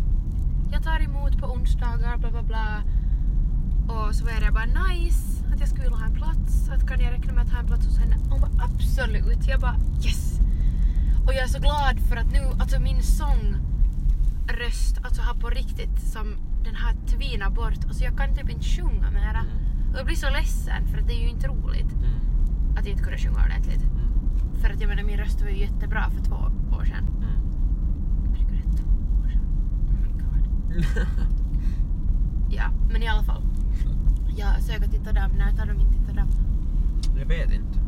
jag 0.72 0.82
tar 0.82 1.00
emot 1.02 1.38
på 1.38 1.46
onsdagar, 1.46 2.16
bla 2.18 2.30
bla 2.30 2.42
bla. 2.42 2.82
Och 3.88 4.14
så 4.14 4.24
var 4.24 4.32
jag 4.32 4.40
där 4.42 4.50
bara 4.50 4.64
nice, 4.88 5.44
att 5.52 5.60
jag 5.60 5.68
skulle 5.68 5.82
vilja 5.82 5.96
ha 5.98 6.06
en 6.06 6.14
plats. 6.14 6.68
Att 6.68 6.88
kan 6.88 7.00
jag 7.00 7.12
räkna 7.12 7.32
med 7.32 7.42
att 7.44 7.50
ha 7.52 7.58
en 7.58 7.66
plats 7.66 7.86
hos 7.86 7.98
henne? 7.98 8.16
Hon 8.30 8.40
bara 8.40 8.50
absolut. 8.64 9.46
Jag 9.48 9.60
bara 9.60 9.76
yes. 10.04 10.40
Och 11.26 11.32
jag 11.34 11.42
är 11.42 11.48
så 11.48 11.58
glad 11.60 12.00
för 12.08 12.16
att 12.16 12.32
nu, 12.32 12.40
alltså 12.60 12.80
min 12.80 13.02
sångröst, 13.02 14.98
alltså 15.02 15.22
har 15.22 15.34
på 15.34 15.48
riktigt 15.50 16.00
som 16.12 16.34
den 16.64 16.74
har 16.74 16.92
tvinat 17.06 17.54
bort. 17.54 17.84
Alltså 17.88 18.04
jag 18.04 18.16
kan 18.16 18.34
typ 18.34 18.50
inte 18.50 18.64
sjunga 18.64 19.10
mera. 19.10 19.40
Mm. 19.40 19.92
Och 19.92 19.98
jag 19.98 20.06
blir 20.06 20.16
så 20.16 20.30
ledsen 20.30 20.86
för 20.88 20.98
att 20.98 21.06
det 21.06 21.12
är 21.12 21.22
ju 21.22 21.28
inte 21.28 21.46
roligt 21.48 21.92
Mm. 21.92 22.76
att 22.78 22.86
inte 22.86 23.02
kunna 23.02 23.16
sjunga 23.16 23.44
ordentligt. 23.44 23.82
Mm. 23.82 24.08
För 24.60 24.70
att 24.70 24.80
jag 24.80 24.88
menar 24.88 25.02
min 25.02 25.16
röst 25.18 25.42
var 25.42 25.48
ju 25.48 25.58
jättebra 25.60 26.10
för 26.10 26.22
två 26.24 26.36
år 26.78 26.84
sedan. 26.84 27.04
Mm. 27.18 27.40
Herregud, 28.34 28.64
det 28.64 28.72
är 28.72 28.76
två 28.76 29.22
år 29.24 29.28
sedan. 29.28 29.46
Oh 29.88 29.94
my 30.02 30.12
god. 30.22 30.65
Ja, 32.50 32.70
men 32.90 33.02
i 33.02 33.08
alla 33.08 33.22
fall. 33.22 33.42
Jag 34.36 34.62
söker 34.62 34.88
titta 34.88 35.12
damm. 35.12 35.30
När 35.38 35.52
tar 35.52 35.66
de 35.66 35.80
inte 35.80 35.92
titta 35.92 36.12
damm? 36.12 36.28
jag 37.18 37.26
vet 37.26 37.52
inte. 37.52 37.78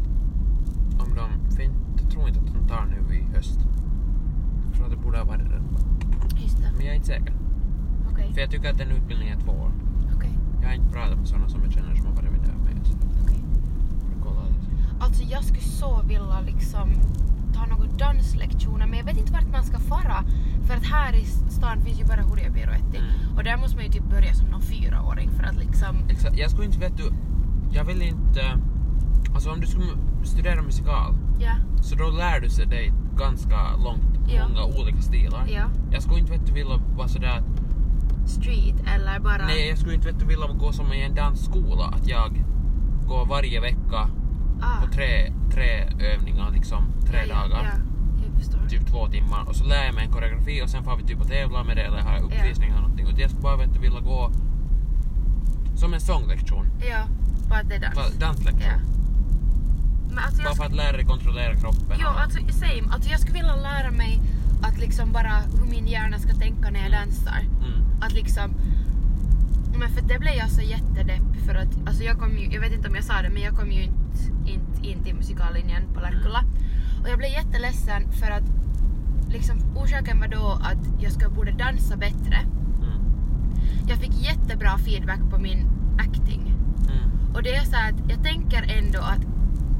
Om 0.98 1.14
de... 1.14 1.54
För 1.56 1.62
jag 1.62 2.10
tror 2.10 2.28
inte 2.28 2.40
att 2.40 2.54
de 2.54 2.68
tar 2.68 2.84
nu 2.84 3.14
i 3.14 3.22
höst. 3.36 3.58
Jag 4.64 4.74
tror 4.74 4.84
att 4.84 4.90
det 4.90 4.96
borde 4.96 5.18
ha 5.18 5.24
varit 5.24 5.42
redan. 5.42 5.64
Just 6.42 6.58
det. 6.58 6.72
Men 6.76 6.86
jag 6.86 6.90
är 6.92 6.94
inte 6.94 7.06
säker. 7.06 7.34
Okej. 8.12 8.32
För 8.34 8.40
jag 8.40 8.50
tycker 8.50 8.70
att 8.70 8.80
en 8.80 8.90
utbildning 8.90 9.28
är 9.28 9.36
två 9.36 9.52
år. 9.52 9.72
Okej. 10.16 10.38
Jag 10.60 10.68
har 10.68 10.74
inte 10.74 10.92
pratat 10.92 11.18
med 11.18 11.28
sådana 11.28 11.48
som 11.48 11.62
jag 11.62 11.72
känner 11.72 11.94
som 11.94 12.06
har 12.06 12.12
varit 12.12 12.44
där 12.44 12.52
med. 12.52 12.80
Okej. 13.22 13.42
lite. 14.48 15.04
Alltså 15.04 15.22
jag 15.22 15.44
skulle 15.44 15.60
så 15.60 16.02
vilja 16.02 16.40
liksom 16.40 16.88
ta 17.54 17.66
några 17.66 17.86
danslektioner 17.98 18.86
men 18.86 18.98
jag 18.98 19.06
vet 19.06 19.18
inte 19.18 19.32
vart 19.32 19.50
man 19.52 19.64
ska 19.64 19.78
fara. 19.78 20.24
För 20.68 20.74
att 20.74 20.86
här 20.86 21.14
i 21.14 21.24
stan 21.24 21.80
finns 21.80 22.00
ju 22.00 22.04
bara 22.04 22.22
Hurjapiruetti. 22.22 22.96
Mm. 22.96 23.36
Och 23.36 23.44
där 23.44 23.56
måste 23.56 23.76
man 23.76 23.84
ju 23.84 23.92
typ 23.92 24.04
börja 24.04 24.34
som 24.34 24.46
någon 24.46 24.62
fyraåring 24.62 25.30
för 25.30 25.42
att 25.42 25.56
liksom... 25.56 25.96
Exakt. 26.08 26.38
Jag 26.38 26.50
skulle 26.50 26.66
inte 26.66 26.78
vet 26.78 26.96
du... 26.96 27.12
Jag 27.72 27.84
vill 27.84 28.02
inte... 28.02 28.42
Alltså 29.34 29.50
om 29.50 29.60
du 29.60 29.66
skulle 29.66 29.86
studera 30.24 30.62
musikal 30.62 31.14
Ja. 31.40 31.52
så 31.82 31.94
då 31.96 32.10
lär 32.10 32.40
du 32.40 32.50
sig 32.50 32.66
dig 32.66 32.92
ganska 33.18 33.76
långt, 33.76 34.30
Ja. 34.34 34.48
många 34.48 34.64
olika 34.64 35.02
stilar. 35.02 35.46
Ja. 35.48 35.64
Jag 35.90 36.02
skulle 36.02 36.18
inte 36.18 36.32
vet 36.32 36.46
du 36.46 36.52
vilja 36.52 36.76
vara 36.96 37.08
sådär 37.08 37.42
Street 38.26 38.76
eller 38.94 39.20
bara... 39.20 39.46
Nej, 39.46 39.68
jag 39.68 39.78
skulle 39.78 39.94
inte 39.94 40.06
vet 40.06 40.22
vilja 40.22 40.46
gå 40.46 40.72
som 40.72 40.92
i 40.92 41.02
en 41.02 41.14
dansskola. 41.14 41.84
Att 41.84 42.08
jag 42.08 42.44
går 43.06 43.26
varje 43.26 43.60
vecka 43.60 44.10
ah. 44.60 44.80
på 44.82 44.92
tre, 44.92 45.32
tre 45.52 45.88
övningar, 46.14 46.50
liksom 46.50 46.84
tre 47.06 47.18
ja, 47.28 47.34
dagar. 47.34 47.64
Ja. 47.64 47.88
Typ 48.68 48.86
två 48.86 49.06
timmar. 49.08 49.48
Och 49.48 49.56
så 49.56 49.64
lär 49.64 49.84
jag 49.84 49.94
mig 49.94 50.04
en 50.06 50.12
koreografi 50.12 50.62
och 50.64 50.70
sen 50.70 50.84
får 50.84 50.96
vi 50.96 51.02
typ 51.04 51.20
och 51.20 51.28
tävla 51.28 51.64
med 51.64 51.76
det 51.76 51.82
eller 51.82 52.00
ha 52.00 52.18
uppvisningar 52.18 52.72
eller 52.74 52.82
någonting. 52.82 53.06
Och 53.06 53.12
jag 53.20 53.30
skulle 53.30 53.42
bara 53.42 53.56
vet 53.56 53.74
du 53.74 53.80
vilja 53.80 54.00
gå 54.00 54.30
som 55.76 55.94
en 55.94 56.00
sånglektion. 56.00 56.66
Ja, 56.90 57.02
bara 57.48 57.60
att 57.60 57.68
det 57.68 57.74
är 57.74 57.80
dans. 57.80 58.18
Danslektion. 58.18 58.62
Ja. 58.62 58.78
Men 60.08 60.18
alltså 60.18 60.42
jag 60.42 60.50
Bara 60.50 60.54
för 60.56 60.64
att 60.64 60.76
lära 60.76 60.92
dig 60.96 61.04
kontrollera 61.04 61.54
kroppen. 61.56 61.96
Jo, 62.00 62.08
och- 62.08 62.20
alltså 62.20 62.38
same. 62.50 62.82
Alltså 62.90 63.10
jag 63.10 63.20
skulle 63.20 63.34
vilja 63.38 63.56
lära 63.56 63.90
mig 63.90 64.20
att 64.62 64.78
liksom 64.78 65.12
bara 65.12 65.32
hur 65.58 65.66
min 65.70 65.86
hjärna 65.86 66.18
ska 66.18 66.34
tänka 66.34 66.70
när 66.70 66.80
jag 66.82 66.92
dansar. 66.92 67.40
Mm. 67.66 68.00
Att 68.00 68.12
liksom... 68.12 68.50
Men 69.78 69.88
för 69.90 70.02
det 70.02 70.18
blev 70.18 70.34
jag 70.34 70.50
så 70.50 70.60
jättedeppig 70.62 71.40
för 71.46 71.54
att, 71.54 71.68
alltså 71.86 72.02
jag 72.02 72.18
kom 72.18 72.38
ju, 72.38 72.50
jag 72.54 72.60
vet 72.60 72.72
inte 72.72 72.88
om 72.88 72.94
jag 72.94 73.04
sa 73.04 73.22
det, 73.22 73.28
men 73.30 73.42
jag 73.42 73.56
kom 73.56 73.72
ju 73.72 73.82
inte, 73.82 74.22
inte 74.46 74.86
in 74.88 75.04
till 75.04 75.14
musikallinjen 75.14 75.82
på 75.94 76.00
Lärkulla. 76.00 76.44
Och 77.02 77.08
jag 77.08 77.18
blev 77.18 77.30
jätteledsen 77.30 78.12
för 78.12 78.30
att 78.30 78.44
liksom 79.28 79.58
orsaken 79.76 80.20
var 80.20 80.28
då 80.28 80.58
att 80.62 81.02
jag 81.02 81.12
ska 81.12 81.28
borde 81.28 81.50
dansa 81.52 81.96
bättre. 81.96 82.36
Mm. 82.36 83.00
Jag 83.88 83.98
fick 83.98 84.14
jättebra 84.22 84.78
feedback 84.78 85.20
på 85.30 85.38
min 85.38 85.66
acting. 85.98 86.54
Mm. 86.80 87.34
Och 87.34 87.42
det 87.42 87.54
är 87.54 87.64
så 87.64 87.76
att 87.76 88.10
jag 88.10 88.22
tänker 88.22 88.62
ändå 88.78 88.98
att 88.98 89.26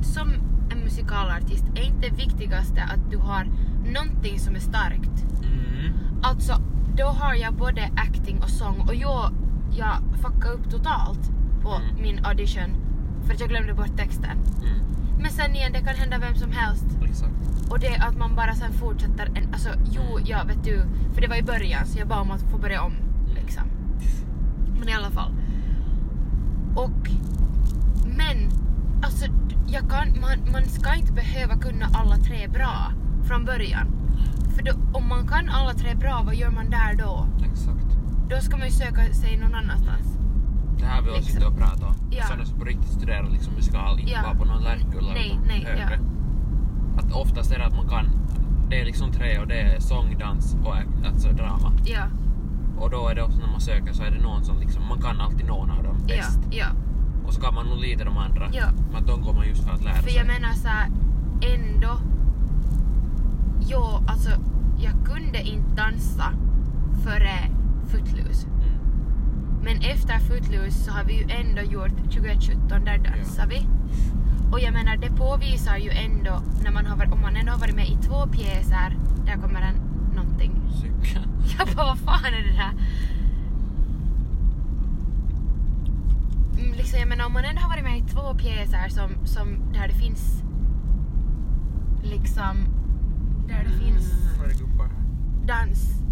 som 0.05 0.29
en 0.71 0.79
musikalartist 0.79 1.65
är 1.75 1.83
inte 1.83 2.09
det 2.09 2.15
viktigaste 2.17 2.83
att 2.83 3.11
du 3.11 3.17
har 3.19 3.47
någonting 3.93 4.39
som 4.39 4.55
är 4.55 4.61
starkt. 4.61 5.25
Mm. 5.43 5.95
Alltså, 6.23 6.61
då 6.97 7.05
har 7.05 7.35
jag 7.35 7.55
både 7.55 7.91
acting 7.97 8.43
och 8.43 8.51
sång 8.51 8.81
och 8.89 8.95
jag, 8.95 9.31
jag 9.79 9.97
fuckade 10.23 10.55
upp 10.55 10.71
totalt 10.71 11.31
på 11.63 11.75
Mm. 11.75 12.03
min 12.03 12.25
audition 12.25 12.71
för 13.29 13.35
att 13.35 13.41
jag 13.41 13.49
glömde 13.49 13.75
bort 13.75 13.97
texten. 13.97 14.31
Mm. 14.31 14.79
Men 15.21 15.31
sen 15.31 15.55
igen, 15.57 15.73
det 15.73 15.81
kan 15.81 15.95
hända 15.95 16.19
vem 16.19 16.35
som 16.35 16.53
helst. 16.53 16.87
Exakt. 17.05 17.71
Och 17.71 17.79
det 17.81 17.97
att 17.97 18.17
man 18.17 18.35
bara 18.35 18.55
sen 18.55 18.73
fortsätter, 18.73 19.27
en, 19.35 19.53
alltså 19.53 19.69
jo, 19.91 20.21
ja 20.25 20.45
vet 20.45 20.65
du, 20.65 20.83
för 21.15 21.21
det 21.21 21.29
var 21.29 21.37
i 21.37 21.43
början 21.43 21.87
så 21.87 21.99
jag 21.99 22.09
bad 22.09 22.19
om 22.19 22.31
att 22.31 22.43
få 22.43 22.59
börja 22.59 22.83
om 22.83 22.93
liksom. 23.35 23.65
Men 24.79 24.89
i 24.89 24.93
alla 24.93 25.11
fall. 25.11 25.33
Och, 26.77 27.11
men 28.05 28.51
Alltså, 29.03 29.27
jag 29.67 29.91
kan, 29.91 30.21
man, 30.21 30.53
man 30.53 30.65
ska 30.65 30.95
inte 30.95 31.13
behöva 31.13 31.59
kunna 31.59 31.87
alla 31.95 32.17
tre 32.17 32.49
bra 32.49 32.93
från 33.25 33.45
början. 33.45 33.87
För 34.57 34.63
då, 34.63 34.73
om 34.93 35.09
man 35.09 35.29
kan 35.29 35.49
alla 35.49 35.75
tre 35.75 35.95
bra, 35.95 36.23
vad 36.27 36.35
gör 36.35 36.51
man 36.51 36.71
där 36.71 36.95
då? 36.99 37.27
Exakt. 37.51 37.87
Då 38.31 38.41
ska 38.41 38.57
man 38.57 38.67
ju 38.67 38.73
söka 38.73 39.15
sig 39.15 39.37
någon 39.37 39.55
annanstans. 39.55 40.18
Det 40.79 40.87
här 40.87 41.01
vill 41.03 41.11
jag 41.11 41.17
Liksom. 41.17 41.35
sitta 41.35 41.47
och 41.49 41.57
prata 41.59 41.87
om. 41.87 41.95
Ja. 42.11 42.25
Som 42.45 42.59
på 42.59 42.65
riktigt 42.65 42.91
studerar 42.91 43.31
liksom 43.31 43.55
musikal, 43.55 44.01
inte 44.01 44.13
Ja. 44.13 44.23
bara 44.23 44.35
på 44.35 44.45
någon 44.45 44.63
lärkulla 44.63 45.13
Nej, 45.13 45.39
nej, 45.47 45.65
högre. 45.65 45.99
Att 46.99 47.13
oftast 47.13 47.53
är 47.53 47.59
det 47.59 47.67
att 47.67 47.77
man 47.77 47.89
kan, 47.89 48.07
det 48.71 48.81
är 48.81 48.85
liksom 48.85 49.13
tre 49.13 49.39
och 49.39 49.47
det 49.47 49.61
är 49.61 49.81
sång, 49.81 50.19
dans 50.19 50.57
och 50.65 50.75
alltså 51.07 51.29
drama. 51.33 51.73
Ja, 51.85 52.03
Och 52.79 52.91
då 52.91 53.09
är 53.09 53.15
det 53.15 53.23
också 53.23 53.39
när 53.39 53.47
man 53.51 53.61
söker 53.61 53.93
så 53.93 54.03
är 54.03 54.11
det 54.11 54.23
någon 54.23 54.45
som 54.45 54.59
liksom, 54.59 54.89
man 54.89 55.01
kan 55.03 55.21
alltid 55.21 55.47
någon 55.47 55.71
av 55.71 55.83
dem 55.83 55.97
ja, 56.01 56.17
bäst. 56.17 56.41
ja. 56.51 56.67
Och 57.27 57.35
så 57.35 57.41
kan 57.41 57.55
man 57.55 57.67
nog 57.67 57.79
lite 57.79 58.05
de 58.05 58.17
andra. 58.17 58.49
Ja. 58.53 58.67
Men 58.93 59.07
de 59.07 59.23
går 59.23 59.33
man 59.33 59.47
just 59.49 59.65
för 59.65 59.71
att 59.73 59.85
lära 59.85 59.95
För 59.95 60.03
sig. 60.03 60.17
jag 60.17 60.27
menar 60.27 60.53
så 60.53 60.69
här, 60.69 60.89
ändå... 61.55 61.99
Jo, 63.61 63.83
alltså 64.09 64.31
jag 64.79 64.93
kunde 65.05 65.41
inte 65.43 65.75
dansa 65.77 66.25
före 67.05 67.31
Footloose. 67.87 68.47
Mm. 69.61 69.65
Men 69.65 69.91
efter 69.91 70.19
Footloose 70.19 70.85
så 70.85 70.91
har 70.91 71.05
vi 71.05 71.13
ju 71.13 71.31
ändå 71.31 71.63
gjort 71.63 71.97
2117, 72.13 72.85
där 72.85 72.99
dansar 72.99 73.47
vi. 73.47 73.67
Och 74.53 74.61
jag 74.61 74.73
menar 74.73 74.97
det 74.97 75.11
påvisar 75.11 75.77
ju 75.77 75.91
ändå, 75.91 76.43
när 76.65 76.71
man 76.71 76.87
har 76.87 77.13
om 77.13 77.21
man 77.21 77.37
ändå 77.37 77.53
har 77.53 77.59
varit 77.59 77.75
med 77.75 77.89
i 77.89 77.99
två 78.03 78.27
pjäser, 78.27 78.97
där 79.27 79.37
kommer 79.37 79.61
en 79.61 79.75
någonting. 80.15 80.53
Cykeln. 80.81 81.25
Jag 81.59 81.77
bara 81.77 81.87
vad 81.87 81.99
fan 81.99 82.25
är 82.25 82.43
det 82.43 82.57
där? 82.57 82.73
Mm, 86.59 86.73
Liksom, 86.77 86.99
jag 86.99 87.09
menar 87.09 87.27
om 87.27 87.33
man 87.33 87.45
ändå 87.45 87.61
har 87.61 87.69
varit 87.69 87.85
med 87.85 87.99
i 87.99 88.03
två 88.03 88.35
pjäser 88.35 88.89
som, 88.89 89.27
som 89.27 89.73
där 89.73 89.89
det 89.89 89.95
finns 89.95 90.43
liksom, 92.03 92.57
där 93.49 93.65
det 93.65 93.85
finns 93.85 94.13
gubbar 94.59 94.85
här? 94.85 95.47
dans 95.47 95.99
Mm. 96.01 96.08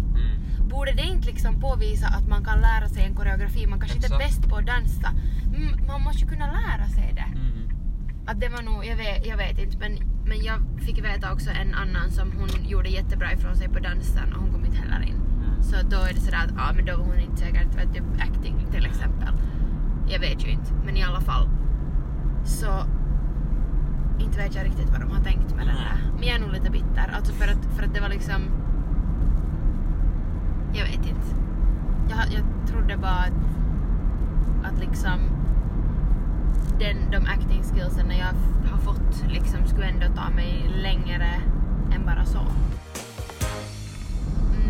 Borde 0.69 0.91
det 0.91 1.01
inte 1.01 1.27
liksom 1.27 1.59
påvisa 1.59 2.07
att 2.07 2.27
man 2.27 2.45
kan 2.45 2.61
lära 2.61 2.87
sig 2.87 3.03
en 3.03 3.15
koreografi? 3.15 3.67
Man 3.67 3.79
kanske 3.79 3.97
inte 3.97 4.07
är 4.07 4.15
Exakt. 4.19 4.39
bäst 4.39 4.49
på 4.49 4.55
att 4.55 4.65
dansa. 4.65 5.09
Mm, 5.55 5.87
man 5.87 6.01
måste 6.01 6.23
ju 6.23 6.29
kunna 6.29 6.45
lära 6.45 6.87
sig 6.87 7.13
det. 7.15 7.39
Mm. 7.39 7.69
Att 8.27 8.39
det 8.39 8.49
var 8.49 8.61
nog, 8.61 8.85
jag 8.85 8.95
vet, 8.95 9.25
jag 9.25 9.37
vet 9.37 9.59
inte, 9.59 9.77
men, 9.77 9.91
men 10.25 10.43
jag 10.43 10.59
fick 10.85 11.03
veta 11.03 11.33
också 11.33 11.49
en 11.49 11.73
annan 11.73 12.11
som 12.11 12.31
hon 12.31 12.49
gjorde 12.69 12.89
jättebra 12.89 13.33
ifrån 13.33 13.55
sig 13.55 13.69
på 13.69 13.79
dansen 13.79 14.33
och 14.33 14.41
hon 14.41 14.51
kom 14.53 14.65
inte 14.65 14.77
heller 14.77 15.01
in. 15.05 15.15
Mm. 15.15 15.63
Så 15.63 15.75
då 15.89 15.97
är 15.97 16.13
det 16.13 16.21
sådär 16.21 16.43
att 16.45 16.53
ja, 16.57 16.71
men 16.75 16.85
då 16.85 16.97
var 16.97 17.05
hon 17.05 17.19
inte 17.19 17.37
säkert 17.37 17.75
vet 17.75 17.93
du, 17.93 18.01
acting 18.19 18.67
till 18.71 18.85
exempel. 18.85 19.33
Jag 20.09 20.19
vet 20.19 20.45
ju 20.45 20.49
inte, 20.49 20.73
men 20.85 20.97
i 20.97 21.03
alla 21.03 21.21
fall. 21.21 21.49
Så 22.45 22.83
inte 24.19 24.37
vet 24.37 24.55
jag 24.55 24.65
riktigt 24.65 24.89
vad 24.89 24.99
de 24.99 25.11
har 25.11 25.23
tänkt 25.23 25.55
med 25.55 25.67
det 25.67 25.73
Nej. 25.73 25.83
där. 25.89 26.11
Men 26.19 26.27
jag 26.27 26.35
är 26.35 26.39
nog 26.39 26.51
lite 26.51 26.69
bitter. 26.69 27.11
Alltså 27.15 27.33
för 27.33 27.47
att, 27.47 27.65
för 27.75 27.83
att 27.83 27.93
det 27.93 28.01
var 28.01 28.09
liksom... 28.09 28.41
Jag 30.77 30.85
vet 30.85 31.05
inte. 31.07 31.27
Jag, 32.09 32.19
jag 32.31 32.67
trodde 32.67 32.97
bara 32.97 33.11
att, 33.11 33.43
att 34.63 34.79
liksom 34.79 35.19
den, 36.79 37.11
de 37.11 37.17
acting 37.17 37.63
skillsen 37.63 38.11
jag 38.17 38.69
har 38.71 38.77
fått 38.77 39.23
liksom 39.27 39.67
skulle 39.67 39.85
ändå 39.85 40.05
ta 40.15 40.29
mig 40.29 40.71
längre 40.83 41.29
än 41.95 42.05
bara 42.05 42.25
så. 42.25 42.41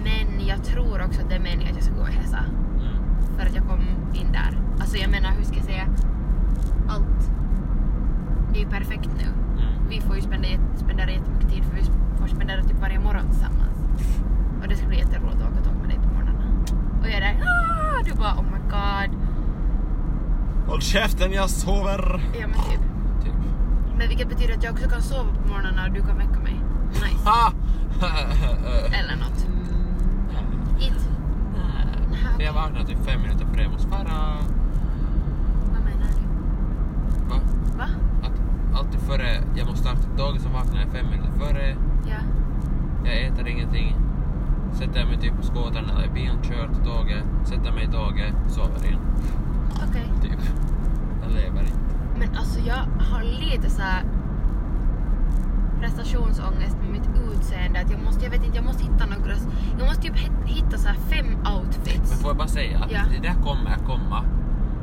Men 0.03 0.47
jag 0.47 0.63
tror 0.63 1.01
också 1.01 1.21
att 1.21 1.29
det 1.29 1.35
är 1.35 1.39
meningen 1.39 1.67
att 1.67 1.75
jag 1.75 1.83
ska 1.83 1.93
gå 1.93 2.07
i 2.07 2.11
Hesa. 2.11 2.39
Mm. 2.39 3.37
För 3.37 3.45
att 3.45 3.55
jag 3.55 3.67
kom 3.67 3.81
in 4.13 4.31
där. 4.31 4.57
Alltså 4.79 4.97
jag 4.97 5.11
menar, 5.11 5.29
hur 5.29 5.43
ska 5.43 5.55
jag 5.55 5.65
säga? 5.65 5.87
Allt. 6.89 7.31
Det 8.53 8.59
är 8.59 8.63
ju 8.63 8.69
perfekt 8.69 9.09
nu. 9.17 9.23
Mm. 9.23 9.89
Vi 9.89 10.01
får 10.01 10.15
ju 10.15 10.21
spendera, 10.21 10.59
spendera 10.75 11.11
jättemycket 11.11 11.49
tid 11.49 11.63
för 11.63 11.75
vi 11.75 11.83
får 12.19 12.27
spendera 12.27 12.63
typ 12.63 12.79
varje 12.81 12.99
morgon 12.99 13.25
tillsammans. 13.29 13.77
Och 14.61 14.67
det 14.67 14.75
ska 14.75 14.87
bli 14.87 14.97
jätteroligt 14.97 15.41
att 15.41 15.51
åka 15.51 15.61
tåg 15.61 15.75
med 15.81 15.89
dig 15.89 15.97
på 15.97 16.13
morgnarna. 16.13 16.43
Är 17.07 17.21
där, 17.21 17.43
ah! 17.43 18.03
du 18.05 18.13
bara 18.13 18.33
oh 18.33 18.43
my 18.43 18.59
god. 18.69 19.19
Håll 20.67 20.81
käften, 20.81 21.31
jag 21.31 21.49
sover! 21.49 22.21
Ja 22.39 22.47
men 22.47 22.59
typ. 22.59 22.81
Typ. 23.23 23.33
Men 23.97 24.07
vilket 24.07 24.29
betyder 24.29 24.53
att 24.53 24.63
jag 24.63 24.73
också 24.73 24.89
kan 24.89 25.01
sova 25.01 25.29
på 25.43 25.49
morgnarna 25.49 25.85
och 25.85 25.93
du 25.93 26.01
kan 26.01 26.17
väcka 26.17 26.39
mig. 26.39 26.61
Nice. 26.89 27.29
Eller 28.99 29.15
något. 29.15 29.47
Okej. 30.75 30.93
Jag 32.39 32.53
vaknar 32.53 32.83
typ 32.83 33.05
fem 33.05 33.21
minuter 33.21 33.45
före 33.45 33.61
jag 33.61 33.71
måste 33.71 33.87
fara. 33.87 34.37
Vad 35.73 35.83
menar 35.83 36.07
du? 36.17 36.23
Va? 37.29 37.39
Va? 37.77 37.87
Att 38.23 38.77
alltid 38.79 38.99
före 38.99 39.43
jag 39.55 39.67
måste 39.67 39.83
starta 39.83 40.17
tåget 40.17 40.41
så 40.41 40.49
vaknar 40.49 40.81
jag 40.81 40.91
fem 40.91 41.05
minuter 41.09 41.31
före. 41.39 41.75
Ja. 42.05 42.17
Jag 43.05 43.21
äter 43.21 43.47
ingenting. 43.47 43.95
Sätter 44.73 44.99
eller 45.65 46.05
i 46.05 46.09
bilen, 46.13 46.43
kör 46.43 46.67
till 46.67 46.83
tåget, 46.91 47.23
sätter 47.45 47.71
mig 47.71 47.83
i 47.83 47.87
tåget, 47.87 48.33
sover 48.47 48.85
igen. 48.85 48.99
Okej. 49.89 50.11
Typ. 50.21 50.39
Jag 51.23 51.31
lever 51.31 51.61
inte. 51.61 51.93
Men 52.19 52.29
alltså 52.37 52.59
jag 52.59 53.03
har 53.09 53.23
lite 53.23 53.69
så 53.69 53.81
här 53.81 54.03
prestationsångest 55.79 56.77
med 56.81 56.91
mitt 56.91 57.09
utseende. 57.31 57.79
Att 57.81 57.91
jag 57.91 58.03
måste, 58.03 58.23
jag 58.23 58.31
vet 58.31 58.43
inte, 58.43 58.55
jag 58.57 58.65
måste 58.65 58.83
hitta 58.83 59.05
några, 59.05 59.33
jag 59.79 59.87
måste 59.87 60.01
typ 60.01 60.15
hit- 60.17 60.31
hitta 60.45 60.77
så 60.77 60.87
här 60.87 60.95
fem 60.95 61.25
outfits. 61.55 62.09
Men 62.11 62.19
får 62.19 62.29
jag 62.29 62.37
bara 62.37 62.47
säga 62.47 62.79
att 62.79 62.91
Ja. 62.91 62.99
det 63.11 63.27
där 63.27 63.33
kommer 63.43 63.75
komma. 63.85 64.23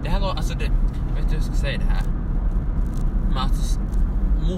Det 0.02 0.08
här 0.10 0.20
lå- 0.20 0.36
alltså 0.36 0.54
det, 0.58 0.64
vet 1.14 1.18
inte 1.22 1.28
hur 1.28 1.34
jag 1.34 1.42
ska 1.44 1.54
säga 1.54 1.78
det 1.78 1.84
här. 1.94 2.02
Men 3.28 3.38
alltså 3.38 3.80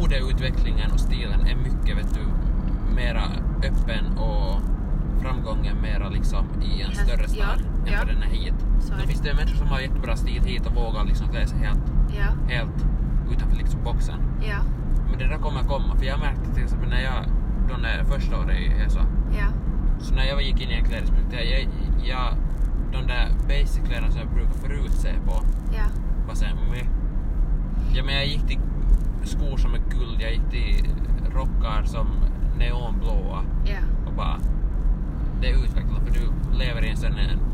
modeutvecklingen 0.01 0.91
och 0.93 1.01
stilen 1.01 1.41
är 1.41 1.57
mycket, 1.57 1.99
vet 1.99 2.15
du, 2.15 2.21
mera 2.95 3.23
öppen 3.59 4.19
och 4.19 4.61
framgången 5.21 5.77
mera 5.83 6.09
liksom 6.09 6.47
i 6.63 6.83
en 6.83 6.95
större 6.95 7.29
stad 7.29 7.59
ja, 7.61 7.87
än 7.87 7.93
ja. 7.93 7.99
vad 7.99 8.07
den 8.07 8.23
är 8.23 8.27
hit. 8.27 8.55
Så 8.81 8.95
Då 8.95 9.07
finns 9.07 9.21
det 9.21 9.35
människor 9.35 9.57
som 9.57 9.67
har 9.67 9.81
jättebra 9.81 10.17
stil 10.17 10.43
hit 10.45 10.67
och 10.67 10.75
vågar 10.75 11.05
liksom 11.05 11.29
klä 11.29 11.47
sig 11.47 11.59
helt, 11.59 11.93
Ja, 12.19 12.55
helt 12.55 12.87
utanför 13.33 13.57
liksom 13.57 13.85
boxen. 13.85 14.21
ja, 14.49 14.59
Men 15.11 15.19
det 15.19 15.27
där 15.27 15.39
kommer 15.39 15.63
komma, 15.63 15.97
för 15.97 16.05
jag 16.05 16.21
märkte 16.21 16.55
till 16.55 16.63
exempel 16.63 16.89
när 16.89 17.01
jag, 17.01 17.25
då 17.69 17.77
när 17.77 18.05
första 18.05 18.39
året 18.39 18.59
i 18.59 18.67
ESA, 18.87 19.07
ja, 19.39 19.47
så 20.01 20.15
när 20.15 20.25
jag 20.25 20.43
gick 20.43 20.61
in 20.61 20.71
i 20.71 20.75
en 20.75 20.85
klädesbutik, 20.85 21.33
jag, 21.33 21.69
jag, 22.09 22.35
de 22.93 23.07
där 23.07 23.29
basic-kläderna 23.49 24.11
som 24.11 24.21
jag 24.21 24.29
brukar 24.29 24.53
förut 24.53 24.93
se 24.93 25.13
på, 25.27 25.43
ja, 25.73 25.85
var 26.27 26.71
meh. 26.71 26.89
Ja 27.95 28.05
men 28.05 28.15
jag 28.15 28.27
gick 28.27 28.47
till 28.47 28.59
skor 29.25 29.57
som 29.57 29.75
är 29.75 29.79
guld, 29.79 30.17
jag 30.21 30.33
gick 30.33 30.51
till 30.51 30.91
rockar 31.31 31.83
som 31.85 32.07
neonblåa 32.59 33.43
ja, 33.65 33.79
och 34.07 34.13
bara, 34.13 34.39
det 35.40 35.51
är 35.51 35.64
utvecklat 35.64 36.03
för 36.05 36.11
du 36.14 36.59
lever 36.59 36.85
i 36.85 36.88
en 36.90 36.96
sån, 36.96 37.11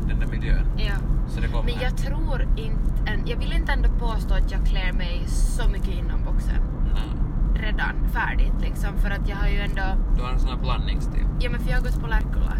den 0.07 0.19
där 0.19 0.27
miljön. 0.27 0.65
ja. 0.77 0.93
Så 1.27 1.41
det 1.41 1.47
kommer. 1.47 1.63
Men 1.63 1.81
jag 1.81 1.97
tror 1.97 2.41
inte, 2.55 3.11
än, 3.11 3.27
jag 3.27 3.37
vill 3.37 3.53
inte 3.53 3.71
ändå 3.71 3.89
påstå 3.89 4.33
att 4.33 4.51
jag 4.51 4.65
klär 4.65 4.93
mig 4.93 5.23
så 5.27 5.69
mycket 5.69 5.87
inom 5.87 6.23
boxen 6.25 6.61
Nej, 6.93 7.63
redan 7.63 7.95
färdigt 8.13 8.53
liksom 8.61 8.97
för 8.97 9.09
att 9.09 9.29
jag 9.29 9.35
har 9.35 9.47
ju 9.47 9.59
ändå, 9.59 9.81
du 10.15 10.21
har 10.21 10.31
en 10.31 10.39
sån 10.39 10.49
här 10.49 10.57
blandningsstil. 10.57 11.25
ja 11.39 11.49
men 11.49 11.59
för 11.59 11.69
jag 11.69 11.77
har 11.77 11.83
gått 11.83 11.99
på 12.01 12.07
Lärkulla. 12.07 12.57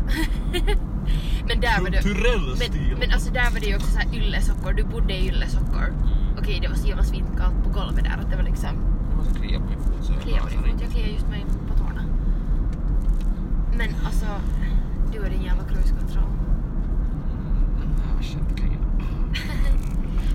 men 1.47 1.59
där 1.61 1.81
var 1.81 1.89
det, 1.89 2.01
Kulturell 2.01 2.55
men, 2.59 2.99
men 2.99 3.11
alltså 3.11 3.33
där 3.33 3.51
var 3.51 3.59
det 3.59 3.65
ju 3.65 3.75
också 3.75 3.91
så 3.91 3.99
här 3.99 4.15
yllesockor, 4.15 4.73
du 4.73 4.83
bodde 4.83 5.13
i 5.13 5.27
yllesockor. 5.27 5.87
Mm. 5.87 6.37
Okej 6.39 6.59
det 6.61 6.67
var 6.67 6.75
så 6.75 6.87
jävla 6.87 7.03
svinkallt 7.03 7.63
på 7.63 7.69
golvet 7.69 8.03
där 8.03 8.17
att 8.21 8.29
det 8.31 8.35
var 8.35 8.43
liksom 8.43 8.69
Jag 9.09 9.17
måste 9.17 9.39
klia 9.39 9.59
på 9.59 9.65
min 9.65 9.79
fot 9.79 10.05
så 10.05 10.13
jag 10.13 10.21
kliar 10.21 10.39
på 10.39 10.47
din 10.49 10.59
fot. 10.61 10.81
Jag 10.81 10.91
kliar 10.91 11.07
just 11.07 11.27
mig 11.29 11.45
på 11.67 11.73
tårna. 11.77 12.03
Men 13.77 13.89
alltså, 14.05 14.25
du 15.13 15.19
och 15.19 15.29
din 15.29 15.41
jävla 15.41 15.63
cruise 15.63 15.93
control. 15.99 16.23
Klia. 18.55 18.79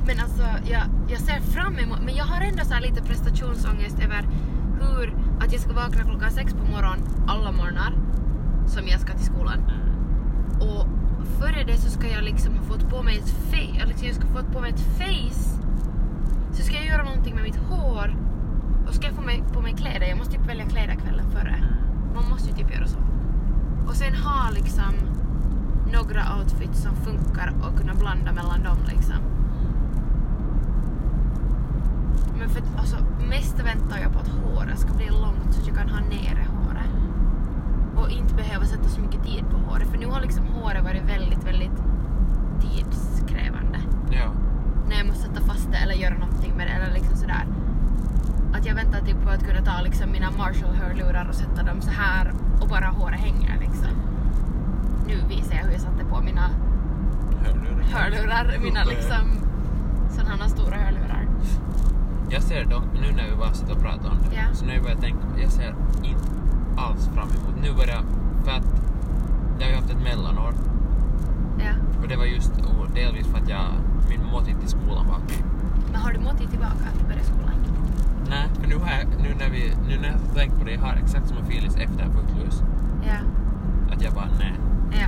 Men 0.07 0.21
alltså, 0.21 0.43
jag, 0.65 0.83
jag 1.09 1.21
ser 1.21 1.41
fram 1.41 1.79
emot, 1.79 1.99
men 2.05 2.15
jag 2.15 2.25
har 2.25 2.41
ändå 2.41 2.65
så 2.65 2.75
här 2.75 2.81
lite 2.81 3.03
prestationsångest 3.03 3.99
över 4.05 4.29
hur, 4.81 5.15
att 5.41 5.53
jag 5.53 5.61
ska 5.61 5.73
vakna 5.73 6.03
klockan 6.03 6.31
sex 6.31 6.53
på 6.53 6.65
morgonen 6.65 7.01
alla 7.27 7.53
morgnar 7.53 7.93
som 8.67 8.89
jag 8.89 9.01
ska 9.01 9.13
till 9.13 9.27
skolan. 9.27 9.59
Mm. 9.59 10.69
Och 10.69 10.87
före 11.39 11.65
det 11.65 11.77
så 11.77 11.91
ska 11.91 12.09
jag 12.09 12.25
liksom 12.25 12.57
ha 12.57 12.63
fått 12.63 12.91
på 12.91 13.03
mig 13.03 13.19
ett 13.19 13.31
face, 13.31 13.87
liksom 13.87 14.07
jag 14.07 14.17
ska 14.17 14.27
ha 14.27 14.35
fått 14.35 14.53
på 14.53 14.61
mig 14.61 14.71
ett 14.71 14.99
face. 14.99 15.61
Så 16.53 16.63
ska 16.63 16.75
jag 16.75 16.87
göra 16.87 17.05
någonting 17.05 17.35
med 17.35 17.45
mitt 17.45 17.57
hår. 17.57 18.17
Och 18.89 18.95
ska 18.95 19.07
jag 19.07 19.15
få 19.15 19.23
mig, 19.23 19.43
på 19.53 19.61
mig 19.61 19.73
kläder, 19.73 20.07
jag 20.07 20.19
måste 20.19 20.33
typ 20.33 20.49
välja 20.49 20.67
kläder 20.67 20.95
kvällen 20.95 21.31
före. 21.31 21.55
Mm. 21.55 22.15
Man 22.15 22.29
måste 22.31 22.51
ju 22.51 22.57
typ 22.57 22.75
göra 22.75 22.87
så. 22.87 23.08
Och 23.89 23.95
sen 23.95 24.15
ha 24.15 24.51
liksom 24.51 24.95
några 25.93 26.23
outfits 26.39 26.83
som 26.83 26.97
funkar 26.97 27.55
och 27.63 27.79
kunna 27.79 27.95
blanda 27.95 28.33
mellan 28.33 28.63
dem 28.63 28.79
liksom. 28.89 29.17
Men 32.39 32.49
för 32.49 32.63
alltså, 32.79 32.97
mest 33.29 33.59
väntar 33.59 33.99
jag 33.99 34.13
på 34.13 34.19
att 34.19 34.29
håret 34.29 34.79
ska 34.79 34.93
bli 34.93 35.07
långt 35.07 35.55
så 35.55 35.61
att 35.61 35.67
jag 35.67 35.77
kan 35.77 35.89
ha 35.89 36.01
nere 36.01 36.47
håret. 36.57 36.91
Och 37.97 38.11
inte 38.11 38.35
behöva 38.35 38.65
sätta 38.65 38.89
så 38.89 39.01
mycket 39.01 39.25
tid 39.25 39.45
på 39.51 39.57
håret. 39.57 39.89
För 39.89 39.99
nu 39.99 40.07
har 40.07 40.21
liksom 40.21 40.47
håret 40.47 40.85
varit 40.85 41.03
väldigt, 41.03 41.45
väldigt 41.45 41.83
tidskrävande. 42.61 43.79
Ja. 44.11 44.33
När 44.89 44.97
jag 44.97 45.07
måste 45.07 45.23
sätta 45.23 45.41
fast 45.41 45.71
det 45.71 45.77
eller 45.77 45.95
göra 45.95 46.19
någonting 46.19 46.53
med 46.57 46.67
det 46.67 46.73
eller 46.73 46.95
liksom 46.95 47.17
sådär. 47.17 47.47
Att 48.55 48.67
jag 48.67 48.75
väntar 48.75 49.01
typ 49.01 49.23
på 49.25 49.31
att 49.31 49.45
kunna 49.47 49.63
ta 49.65 49.81
liksom 49.83 50.13
mina 50.13 50.31
Marshall-hörlurar 50.31 51.29
och 51.29 51.35
sätta 51.35 51.63
dem 51.63 51.81
så 51.81 51.91
här 51.91 52.33
och 52.61 52.69
bara 52.69 52.87
håret 52.87 53.21
hänger 53.21 53.59
liksom. 53.61 53.89
Nu 55.07 55.15
visar 55.29 55.55
jag 55.55 55.63
hur 55.65 55.73
jag 55.73 55.81
satte 55.81 56.05
på 56.05 56.21
mina 56.21 56.51
Hörlurar. 57.45 57.83
hörlurar, 57.93 58.59
mina 58.63 58.83
Uppe. 58.85 58.95
liksom 58.95 59.25
sådana 60.11 60.49
stora 60.49 60.77
hörlurar. 60.77 61.27
Jag 62.31 62.43
ser 62.43 62.65
dock, 62.65 62.85
nu 62.95 63.13
när 63.17 63.31
vi 63.31 63.37
bara 63.37 63.53
sitter 63.53 63.73
och 63.73 63.81
pratar 63.83 64.11
om 64.11 64.17
det, 64.19 64.37
Ja. 64.37 64.43
så 64.55 64.65
nu 64.65 64.81
börjar 64.81 64.95
jag 64.95 65.01
tänka, 65.01 65.19
jag 65.43 65.51
ser 65.53 65.75
inte 66.03 66.23
alls 66.77 67.07
fram 67.07 67.29
emot. 67.29 67.63
Nu 67.63 67.73
börjar, 67.73 68.03
för 68.45 68.51
att 68.51 68.67
jag 69.59 69.65
har 69.67 69.71
ju 69.71 69.77
haft 69.77 69.91
ett 69.91 70.03
mellanår 70.03 70.53
Ja. 71.59 71.73
och 72.03 72.09
det 72.09 72.17
var 72.17 72.25
just 72.25 72.53
och 72.59 72.91
delvis 72.95 73.27
för 73.27 73.39
att 73.39 73.49
jag, 73.49 73.65
min 74.09 74.21
måltid 74.33 74.61
till 74.61 74.69
skolan 74.69 75.07
var 75.09 75.19
Men 75.93 76.01
har 76.01 76.13
du 76.13 76.19
måttit 76.19 76.51
tillbaka 76.51 76.85
att 76.95 77.09
börja 77.09 77.23
skolan? 77.25 77.55
Nej, 78.29 78.49
för 78.61 78.69
nu, 78.69 78.75
har 78.77 78.91
jag, 78.91 79.07
nu, 79.23 79.35
när 79.39 79.51
vi, 79.51 79.73
nu 79.89 79.99
när 80.01 80.09
jag 80.09 80.35
tänkt 80.35 80.59
på 80.59 80.65
det, 80.65 80.73
jag 80.73 80.81
har 80.81 80.95
exakt 81.05 81.31
en 81.31 81.47
Filis 81.47 81.77
efter 81.77 82.05
fuktlus. 82.05 82.63
Ja. 83.07 83.19
Att 83.95 84.03
jag 84.03 84.13
bara 84.15 84.29
nej. 84.39 84.53
Ja. 84.93 85.07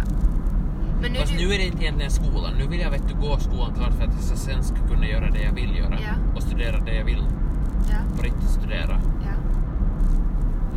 Men 1.02 1.12
nu, 1.12 1.18
Fast 1.18 1.32
du, 1.32 1.38
nu 1.38 1.54
är 1.54 1.58
det 1.58 1.64
inte 1.66 1.82
egentligen 1.82 2.10
skolan. 2.10 2.52
Nu 2.58 2.66
vill 2.66 2.80
jag 2.80 2.90
vet 2.90 3.08
du, 3.08 3.14
gå 3.14 3.36
skolan 3.38 3.74
klart 3.74 3.92
för 3.94 4.04
att 4.04 4.14
jag 4.30 4.38
sen 4.38 4.64
ska 4.64 4.76
kunna 4.88 5.06
göra 5.06 5.30
det 5.30 5.42
jag 5.42 5.52
vill 5.52 5.76
göra. 5.76 5.94
Ja. 6.00 6.14
Och 6.36 6.42
studera 6.42 6.78
det 6.78 6.94
jag 6.94 7.04
vill. 7.04 7.24
Ja. 7.90 7.96
På 8.16 8.22
riktigt 8.22 8.50
studera. 8.50 9.00
Ja. 9.24 9.32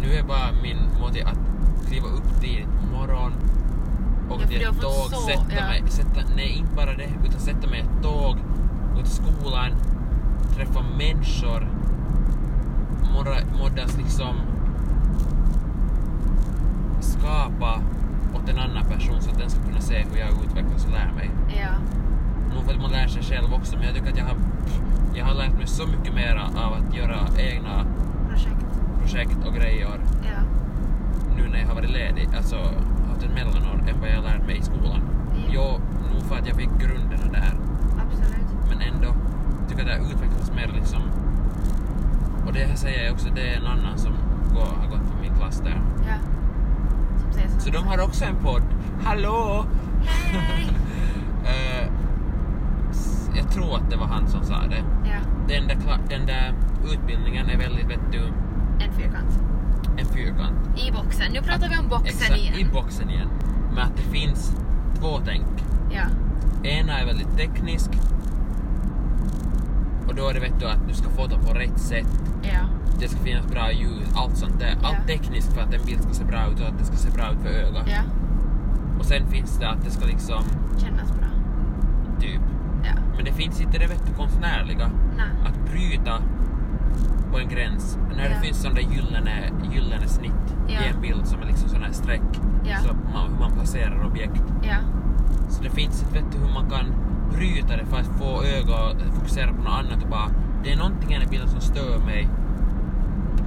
Nu 0.02 0.14
är 0.14 0.24
bara 0.24 0.52
min 0.64 0.78
måte 1.02 1.26
att 1.28 1.40
kliva 1.88 2.08
upp 2.08 2.42
tidigt 2.42 2.68
på 2.82 2.98
morgonen. 2.98 3.34
Ja, 4.30 4.36
Och 4.36 4.42
för 4.42 4.48
till 4.48 4.62
ett 4.62 4.82
tåg, 4.82 5.10
så- 5.12 5.28
sätta 5.28 5.56
ja. 5.60 5.66
mig, 5.68 5.84
sätta, 5.88 6.22
nej 6.36 6.58
inte 6.60 6.76
bara 6.76 6.94
det, 6.94 7.10
utan 7.26 7.40
sätta 7.40 7.68
mig 7.70 7.80
i 7.80 7.82
ett 7.82 8.04
tåg, 8.04 8.38
gå 8.96 9.02
till 9.02 9.12
skolan, 9.12 9.72
träffa 10.56 10.82
människor, 10.98 11.68
måddas 13.60 13.98
liksom 13.98 14.36
skapa 17.00 17.80
åt 18.36 18.50
en 18.50 18.60
annan 18.60 18.84
person 18.86 19.22
så 19.22 19.30
att 19.30 19.38
den 19.40 19.50
ska 19.50 19.62
kunna 19.64 19.82
se 19.82 20.06
hur 20.12 20.20
jag 20.20 20.30
utvecklas 20.46 20.86
och 20.86 20.92
lär 20.92 21.12
mig. 21.16 21.30
Ja. 21.48 21.70
Nog 22.56 22.64
för 22.66 22.74
att 22.74 22.82
man 22.82 22.92
lär 22.92 23.08
sig 23.08 23.24
själv 23.24 23.54
också, 23.54 23.76
men 23.78 23.86
jag 23.86 23.96
tycker 23.96 24.12
att 24.12 24.18
jag 24.18 24.26
har, 24.26 24.36
jag 25.16 25.26
har 25.26 25.34
lärt 25.34 25.54
mig 25.58 25.68
så 25.68 25.88
mycket 25.88 26.14
mer 26.16 26.36
av 26.56 26.74
att 26.74 26.96
göra 26.96 27.18
egna 27.38 27.86
Projekt. 28.30 28.66
projekt 29.02 29.48
och 29.48 29.54
grejer 29.54 30.00
Ja. 30.24 30.40
nu 31.38 31.50
när 31.50 31.60
jag 31.60 31.68
har 31.68 31.76
varit 31.76 31.90
ledig, 31.92 32.30
alltså 32.38 32.56
haft 33.10 33.24
ett 33.24 33.34
mellanår, 33.34 33.84
än 33.90 34.00
vad 34.00 34.10
jag 34.10 34.16
har 34.16 34.24
lärt 34.24 34.46
mig 34.48 34.58
i 34.58 34.62
skolan. 34.62 35.02
Ja. 35.36 35.44
Jo, 35.54 35.80
nog 36.14 36.22
för 36.24 36.36
att 36.36 36.48
jag 36.48 36.56
fick 36.56 36.70
grunderna 36.80 37.32
där, 37.32 37.54
Absolut. 38.04 38.70
men 38.70 38.82
ändå 38.82 39.16
tycker 39.68 39.82
jag 39.84 39.92
att 39.92 39.98
det 39.98 40.04
har 40.04 40.12
utvecklats 40.14 40.52
mer 40.56 40.72
liksom. 40.76 41.02
Och 42.46 42.54
det 42.54 42.60
här 42.60 42.76
säger 42.76 43.04
jag 43.06 43.14
också, 43.14 43.28
det 43.36 43.42
är 43.54 43.58
en 43.58 43.66
annan 43.68 43.98
som 43.98 44.12
går, 44.54 44.62
har 44.62 44.88
gått 44.88 45.12
på 45.12 45.22
min 45.22 45.36
klass 45.36 45.60
där. 45.60 45.82
Ja. 46.08 46.16
Säger 47.32 47.50
Så 47.60 47.70
de 47.70 47.88
har 47.88 48.00
också 48.04 48.26
en 48.26 48.36
podd. 48.36 48.62
Hallå! 49.04 49.66
Hej! 50.32 50.68
Eh, 51.46 51.88
jag 53.36 53.52
tror 53.52 53.76
att 53.76 53.90
det 53.90 53.96
var 53.98 54.06
han 54.08 54.28
som 54.28 54.44
sa 54.44 54.54
det. 54.70 54.84
ja. 55.06 55.16
Den 55.48 55.68
där, 55.68 55.78
den 56.10 56.26
där 56.26 56.54
utbildningen 56.94 57.50
är 57.50 57.58
väldigt, 57.58 57.86
vet 57.90 58.12
du, 58.12 58.20
En 58.86 58.94
fyrkant. 58.94 59.40
en 59.98 60.06
fyrkant. 60.06 60.80
I 60.88 60.92
boxen. 60.92 61.32
Nu 61.34 61.42
pratar 61.42 61.70
vi 61.70 61.78
om 61.78 61.88
boxen 61.90 62.08
Exakt, 62.08 62.38
igen. 62.38 62.54
i 62.60 62.66
boxen 62.74 63.10
igen. 63.10 63.28
Men 63.70 63.78
att 63.84 63.96
det 63.98 64.02
finns 64.18 64.56
två 65.00 65.20
tänk. 65.26 65.46
Ja. 65.92 66.04
Ena 66.70 67.00
är 67.00 67.06
väldigt 67.06 67.38
teknisk. 67.38 67.90
Och 70.08 70.16
då 70.16 70.30
är 70.30 70.34
det 70.34 70.40
vet 70.40 70.60
du 70.60 70.66
att 70.66 70.88
du 70.88 70.94
ska 70.94 71.10
fota 71.10 71.38
på 71.40 71.54
rätt 71.54 71.80
sätt. 71.80 72.23
Ja. 72.44 72.60
Det 73.00 73.08
ska 73.08 73.20
finnas 73.20 73.48
bra 73.48 73.72
ljus, 73.72 74.08
allt 74.16 74.38
sånt 74.38 74.60
där. 74.60 74.76
Ja. 74.82 74.88
Allt 74.88 75.08
tekniskt 75.08 75.54
för 75.54 75.62
att 75.62 75.74
en 75.74 75.86
bild 75.86 76.02
ska 76.04 76.14
se 76.14 76.24
bra 76.24 76.48
ut 76.52 76.60
och 76.60 76.68
att 76.68 76.78
det 76.80 76.86
ska 76.86 76.96
se 76.96 77.10
bra 77.12 77.32
ut 77.32 77.40
för 77.42 77.50
ögat. 77.50 77.88
Ja. 77.88 78.02
Och 79.00 79.06
sen 79.06 79.28
finns 79.28 79.58
det 79.60 79.70
att 79.70 79.84
det 79.86 79.92
ska 79.92 80.06
liksom, 80.06 80.44
Kännas 80.78 81.12
bra. 81.12 81.28
typ. 82.20 82.42
Men 83.16 83.26
det 83.26 83.32
finns 83.32 83.62
inte 83.62 83.78
det 83.78 83.88
vet 83.88 84.06
du 84.08 84.14
konstnärliga. 84.14 84.90
Nej. 85.18 85.26
Att 85.48 85.72
bryta 85.72 86.18
på 87.32 87.40
en 87.40 87.50
gräns. 87.50 87.98
När 88.18 88.30
det 88.30 88.40
finns 88.42 88.64
där 88.64 88.80
gyllene, 88.80 89.52
gyllene 89.74 90.08
snitt 90.08 90.56
i 90.70 90.74
en 90.96 91.02
bild 91.02 91.28
som 91.28 91.42
är 91.42 91.46
liksom 91.46 91.70
sån 91.70 91.84
här 91.84 91.92
streck. 91.92 92.22
Så 92.88 92.94
man, 93.14 93.32
hur 93.32 93.40
man 93.40 93.52
placerar 93.52 94.06
objekt. 94.06 94.44
Så 95.50 95.64
det 95.64 95.70
finns 95.70 96.02
ett 96.02 96.16
vet 96.16 96.32
du, 96.32 96.38
hur 96.38 96.54
man 96.54 96.70
kan 96.70 96.86
bryta 97.34 97.78
det 97.78 97.86
för 97.86 97.98
att 97.98 98.08
få 98.20 98.44
öga 98.44 98.76
att 98.76 99.16
fokusera 99.16 99.54
på 99.54 99.62
något 99.62 99.74
annat 99.80 100.04
och 100.04 100.10
bara 100.10 100.30
det 100.64 100.72
är 100.72 100.78
någonting 100.78 101.14
i 101.14 101.20
den 101.20 101.30
bilden 101.30 101.50
som 101.50 101.62
stör 101.62 102.00
mig 102.06 102.30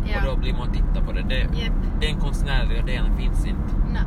Ja. 0.08 0.16
och 0.20 0.34
då 0.34 0.40
blir 0.40 0.52
man 0.52 0.62
att 0.68 0.74
titta 0.74 1.00
på 1.06 1.12
det. 1.12 1.22
det 1.22 1.40
Japp. 1.40 1.72
Den 2.00 2.16
konstnärliga 2.20 2.82
delen 2.82 3.16
finns 3.16 3.46
inte 3.46 3.74
Nej. 3.92 4.02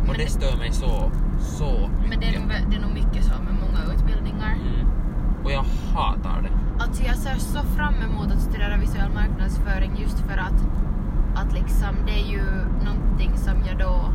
och 0.00 0.06
Men 0.06 0.16
det 0.16 0.26
stör 0.30 0.56
mig 0.58 0.72
så, 0.72 1.10
så 1.38 1.88
mycket. 1.88 2.08
Men 2.08 2.20
det 2.20 2.26
är, 2.26 2.40
nog, 2.40 2.48
det 2.70 2.76
är 2.76 2.80
nog 2.80 2.94
mycket 2.94 3.24
så 3.24 3.32
med 3.42 3.54
många 3.54 3.94
utbildningar. 3.94 4.52
mm. 4.54 4.86
Och 5.44 5.52
jag 5.52 5.64
hatar 5.94 6.42
det. 6.42 6.82
Alltså 6.84 7.02
jag 7.04 7.16
ser 7.16 7.34
så 7.34 7.58
fram 7.62 7.94
emot 7.94 8.32
att 8.32 8.40
studera 8.40 8.76
visuell 8.76 9.10
marknadsföring 9.14 9.92
just 9.96 10.18
för 10.18 10.36
att, 10.38 10.66
att 11.34 11.52
liksom 11.52 11.94
det 12.06 12.12
är 12.12 12.26
ju 12.32 12.42
någonting 12.84 13.32
som 13.36 13.54
jag 13.68 13.78
då 13.78 14.10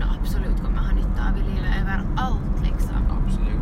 nå, 0.00 0.06
absolut 0.20 0.60
kommer 0.64 0.78
ha 0.78 0.92
nytta 0.94 1.20
av 1.30 1.38
i 1.38 1.40
livet 1.50 1.70
överallt 1.82 2.62
liksom. 2.70 2.96
Absolut. 3.24 3.59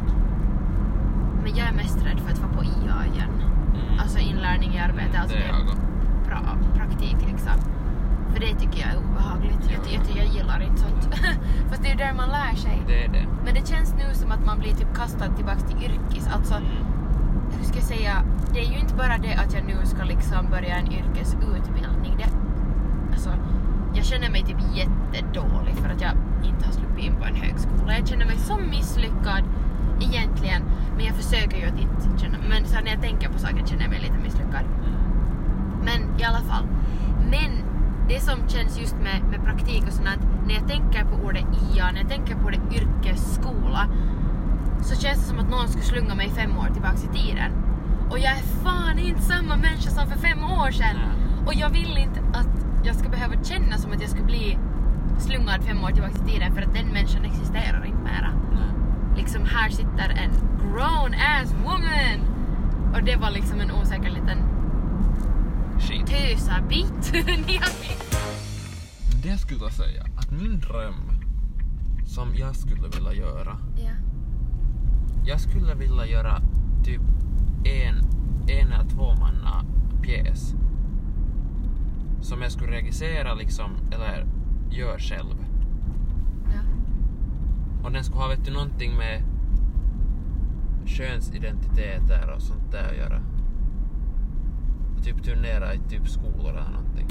Men 1.48 1.56
jag 1.56 1.68
är 1.68 1.72
mest 1.72 1.98
rädd 2.06 2.20
för 2.20 2.32
att 2.32 2.38
få 2.38 2.48
på 2.48 2.64
IA 2.64 3.06
igen. 3.12 3.32
Mm. 3.74 3.98
Alltså 3.98 4.18
inlärning 4.18 4.74
i 4.74 4.78
arbete, 4.78 5.18
alltså 5.18 5.37
det 5.37 5.42
det 5.42 5.48
är 5.48 5.52
jag. 5.52 5.62
också. 5.62 5.76
pra, 6.26 6.40
praktik 6.74 7.16
liksom. 7.30 7.56
För 8.32 8.40
det 8.40 8.54
tycker 8.61 8.78
jag 8.80 8.90
är 8.94 8.98
obehagligt. 8.98 9.62
Ja, 9.68 9.72
Jag, 9.72 9.94
ja. 9.94 10.00
jag, 10.08 10.26
jag 10.26 10.34
gillar 10.34 10.61
inte 10.61 10.80
sånt. 10.80 11.14
Fast 11.68 11.82
det 11.82 11.88
är 11.88 11.92
ju 11.92 11.98
där 11.98 12.12
man 12.12 12.28
lär 12.28 12.54
sig. 12.56 12.82
Det 12.87 13.04
är 13.04 13.08
det. 13.08 13.26
Men 13.44 13.54
det 13.54 13.68
känns 13.68 13.94
nu 13.94 14.14
som 14.14 14.32
att 14.32 14.44
man 14.46 14.58
blir 14.58 14.72
typ 14.72 14.94
kastad 14.94 15.28
tillbaks 15.37 15.62
till 15.64 15.76
yrkes. 15.84 16.28
Alltså, 16.34 16.54
hur 17.56 17.64
ska 17.64 17.74
jag 17.76 17.84
säga? 17.84 18.22
Det 18.52 18.61
är 18.61 18.70
ju 18.72 18.78
inte 18.78 18.94
bara 18.94 19.18
det 19.18 19.34
att 19.34 19.54
jag 19.54 19.64
nu 19.64 19.76
ska 19.84 20.04
liksom 20.04 20.50
börja 20.50 20.74
en 20.76 20.92
yrkesutbildning. 20.92 22.14
Det, 22.18 22.28
alltså, 23.12 23.30
jag 23.94 24.04
känner 24.04 24.30
mig 24.30 24.42
typ 24.44 24.61
jättedålig 24.74 25.74
för 25.74 25.88
att 25.88 26.00
jag 26.00 26.12
inte 26.44 26.66
har 26.66 26.72
sluppit 26.72 27.04
in 27.04 27.14
på 27.20 27.24
en 27.24 27.37
högskola. 27.37 27.98
Jag 27.98 28.08
känner 28.08 28.26
mig 28.26 28.38
så 28.38 28.56
misslyckad 28.56 29.44
egentligen. 30.00 30.62
Men 30.96 31.06
jag 31.06 31.14
försöker 31.14 31.56
ju 31.56 31.64
att 31.64 31.80
inte 31.80 32.22
känna 32.22 32.38
Men 32.48 32.64
så 32.64 32.80
när 32.80 32.90
jag 32.90 33.02
tänker 33.02 33.28
på 33.28 33.38
saker 33.38 33.66
känner 33.66 33.82
jag 33.82 33.90
mig 33.90 34.00
lite 34.00 34.18
misslyckad. 34.22 34.64
Men 35.84 36.20
i 36.20 36.24
alla 36.24 36.40
fall. 36.40 36.66
Men 37.30 37.50
det 38.08 38.20
som 38.20 38.48
känns 38.48 38.80
just 38.80 38.96
med, 38.96 39.22
med 39.30 39.44
praktik 39.44 39.82
och 39.87 39.92
sånt, 39.92 40.08
när 40.46 40.54
jag 40.54 40.68
tänker 40.68 41.04
på 41.04 41.26
ordet 41.26 41.44
IA, 41.44 41.92
när 41.92 42.00
jag 42.00 42.08
tänker 42.08 42.34
på 42.34 42.46
ordet 42.46 42.61
yrkesskola, 42.72 43.88
så 44.80 45.00
känns 45.00 45.18
det 45.18 45.24
som 45.24 45.38
att 45.38 45.50
någon 45.50 45.68
skulle 45.68 45.84
slunga 45.84 46.14
mig 46.14 46.30
fem 46.30 46.58
år 46.58 46.68
tillbaks 46.72 47.04
i 47.04 47.08
tiden. 47.18 47.52
Och 48.11 48.18
jag 48.18 48.32
är 48.32 48.42
fan 48.64 48.98
inte 48.98 49.22
samma 49.22 49.56
människa 49.56 49.90
som 49.90 50.06
för 50.06 50.18
fem 50.18 50.44
år 50.44 50.70
sedan. 50.70 50.96
Och 51.46 51.54
jag 51.54 51.70
vill 51.70 51.98
inte 51.98 52.20
att 52.38 52.84
jag 52.84 52.96
ska 52.96 53.08
behöva 53.08 53.44
känna 53.44 53.78
som 53.78 53.92
att 53.92 54.00
jag 54.00 54.11
ska 54.11 54.22
bli 54.22 54.58
slungad 55.18 55.64
fem 55.64 55.84
år 55.84 55.90
tillbaks 55.90 56.16
i 56.16 56.32
tiden 56.32 56.54
för 56.54 56.62
att 56.62 56.74
den 56.74 56.87
människan 56.87 57.24
existerar 57.24 57.84
inte. 57.87 57.97
Liksom 59.18 59.44
här 59.44 59.70
sitter 59.70 60.09
en 60.09 60.31
grown 60.61 61.14
ass 61.14 61.54
woman! 61.64 62.20
Och 62.94 63.02
det 63.04 63.16
var 63.16 63.31
liksom 63.31 63.61
en 63.61 63.70
osäker 63.70 64.11
liten 64.11 64.38
tösabit. 66.07 67.12
Det 69.22 69.28
jag 69.28 69.38
skulle 69.38 69.70
säga 69.70 70.02
att 70.18 70.31
min 70.31 70.61
dröm 70.61 70.94
som 72.07 72.35
jag 72.37 72.57
skulle 72.57 72.88
vilja 72.88 73.12
göra 73.12 73.57
Ja. 73.76 73.90
Jag 75.26 75.40
skulle 75.40 75.74
vilja 75.74 76.07
göra 76.07 76.40
typ 76.85 77.00
en, 77.64 77.96
en 78.48 78.72
eller 78.72 78.88
två 78.88 79.14
manna 79.14 79.64
pjäs. 80.02 80.54
Som 82.20 82.42
jag 82.42 82.52
skulle 82.52 82.72
regissera 82.72 83.35
liksom, 83.35 83.70
eller 83.92 84.26
gör 84.70 84.98
själv. 84.98 85.47
Och 87.88 87.94
den 87.94 88.05
skulle 88.05 88.20
ha 88.20 88.29
vet 88.29 88.44
du, 88.44 88.53
någonting 88.53 88.96
med 88.96 89.22
könsidentiteter 90.87 92.31
och 92.37 92.42
sånt 92.42 92.72
där 92.72 92.90
att 92.90 92.96
göra. 92.96 93.20
Och 94.96 95.05
typ 95.05 95.22
turnera 95.22 95.74
i 95.74 95.79
typ 95.79 96.09
skolor 96.09 96.51
eller 96.51 96.70
någonting. 96.70 97.07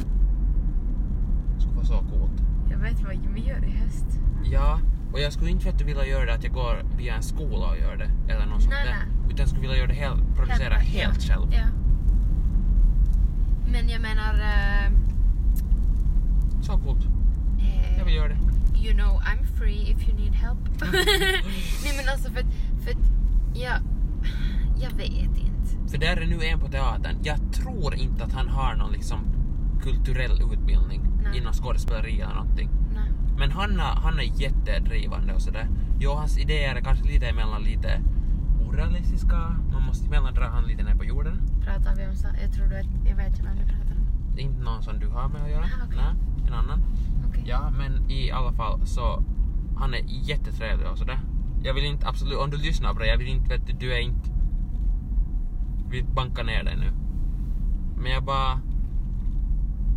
Det 1.56 1.62
skulle 1.62 1.76
vara 1.76 1.86
så 1.86 1.98
coolt. 2.00 2.42
Jag 2.72 2.78
vet 2.78 3.02
vad 3.04 3.34
vi 3.34 3.42
gör 3.48 3.66
i 3.66 3.72
höst. 3.72 4.06
Ja, 4.44 4.80
och 5.14 5.20
jag 5.20 5.34
skulle 5.34 5.50
inte 5.52 5.66
vet 5.66 5.80
du 5.80 5.86
vilja 5.86 6.06
göra 6.08 6.26
det 6.26 6.34
att 6.34 6.44
jag 6.44 6.54
går 6.54 6.84
via 6.98 7.16
en 7.16 7.24
skola 7.24 7.68
och 7.70 7.78
gör 7.78 7.96
det. 7.98 8.34
Eller 8.34 8.46
något 8.46 8.62
sånt 8.62 8.74
Nej, 8.76 8.86
där. 8.86 8.94
nej. 9.08 9.26
Utan 9.28 9.38
jag 9.40 9.48
skulle 9.48 9.62
vilja 9.62 9.78
göra 9.78 9.88
det 9.88 9.94
helt, 9.94 10.36
producera 10.36 10.74
Helt- 10.74 10.88
helt, 10.88 11.28
ja. 11.30 11.36
själv. 11.36 11.48
Ja. 11.54 11.66
Men 13.72 13.90
jag 13.90 14.02
menar... 14.02 14.34
eh, 14.34 14.92
Så 16.62 16.78
coolt. 16.78 17.08
Jag 17.98 18.06
vill 18.06 18.16
göra 18.16 18.28
det. 18.28 18.38
You 18.88 18.96
know 18.96 19.22
I'm 19.22 19.44
free 19.58 19.92
if 19.92 20.08
you 20.10 20.16
need 20.18 20.34
help. 20.34 20.60
Nej 21.84 21.94
men 21.98 22.10
alltså 22.14 22.32
för 22.32 22.40
att, 22.40 22.54
för 22.84 22.92
att 22.92 23.08
jag, 23.54 23.78
Jag 24.80 24.92
vet 24.92 25.38
inte. 25.38 25.92
För 25.92 25.98
där 25.98 26.18
är 26.18 26.26
nu 26.28 26.44
en 26.46 26.60
på 26.60 26.68
teatern. 26.68 27.16
Jag 27.24 27.54
tror 27.54 27.96
inte 27.96 28.24
att 28.24 28.34
han 28.34 28.48
har 28.50 28.76
någon 28.76 28.92
liksom 28.92 29.20
kulturell 29.84 30.42
utbildning 30.54 31.02
Nej. 31.24 31.38
inom 31.38 31.54
skådespeleri 31.54 32.22
eller 32.22 32.34
någonting. 32.36 32.70
Nej. 32.94 33.12
Men 33.38 33.52
han, 33.52 33.80
har- 33.80 33.96
han 34.02 34.20
är 34.20 34.42
jättedrivande 34.42 35.34
och 35.34 35.42
sådär. 35.42 35.68
Jo, 36.00 36.12
hans 36.12 36.38
idéer 36.38 36.76
är 36.76 36.82
kanske 36.82 37.06
lite 37.08 37.26
emellan 37.28 37.62
lite 37.64 38.02
orealistiska. 38.68 39.38
Man 39.74 39.84
måste 39.88 40.08
emellan 40.08 40.34
dra 40.34 40.44
han 40.50 40.64
lite 40.64 40.84
ner 40.84 40.96
på 40.96 41.06
jorden. 41.06 41.42
Pratar 41.66 41.96
vi 41.96 42.08
om 42.08 42.16
så? 42.16 42.28
Jag 42.42 42.54
tror 42.54 42.66
du 42.68 42.76
att 42.80 43.08
jag 43.10 43.16
vet 43.16 43.28
inte 43.28 43.44
vem 43.44 43.56
du 43.56 43.64
pratar 43.64 43.96
om. 43.96 44.38
Inte 44.40 44.62
någon 44.64 44.84
som 44.84 45.00
du 45.00 45.08
har 45.08 45.28
med 45.30 45.42
att 45.44 45.50
göra. 45.50 45.64
Aha, 45.64 45.86
okej. 45.88 45.98
En 46.48 46.54
annan. 46.54 46.80
Okej. 47.30 47.44
Ja, 47.48 47.70
men 47.78 48.12
i 48.12 48.32
alla 48.32 48.52
fall 48.54 48.88
så 48.88 49.24
han 49.78 49.94
är 49.94 50.02
jättetrevlig 50.08 50.88
och 50.88 50.98
sådär. 50.98 51.20
Jag 51.64 51.74
vill 51.74 51.86
inte 51.86 52.08
absolut, 52.08 52.38
om 52.38 52.50
du 52.50 52.58
lyssnar 52.58 52.94
på 52.94 53.00
det, 53.00 53.08
jag 53.08 53.18
vill 53.18 53.28
inte, 53.28 53.50
vet 53.50 53.68
du, 53.68 53.74
du 53.74 53.94
är 53.94 54.00
inte... 54.00 54.30
Vi 55.90 56.04
bankar 56.04 56.44
ner 56.44 56.64
dig 56.64 56.78
nu. 56.78 56.92
Men 58.02 58.12
jag 58.12 58.24
bara... 58.24 58.60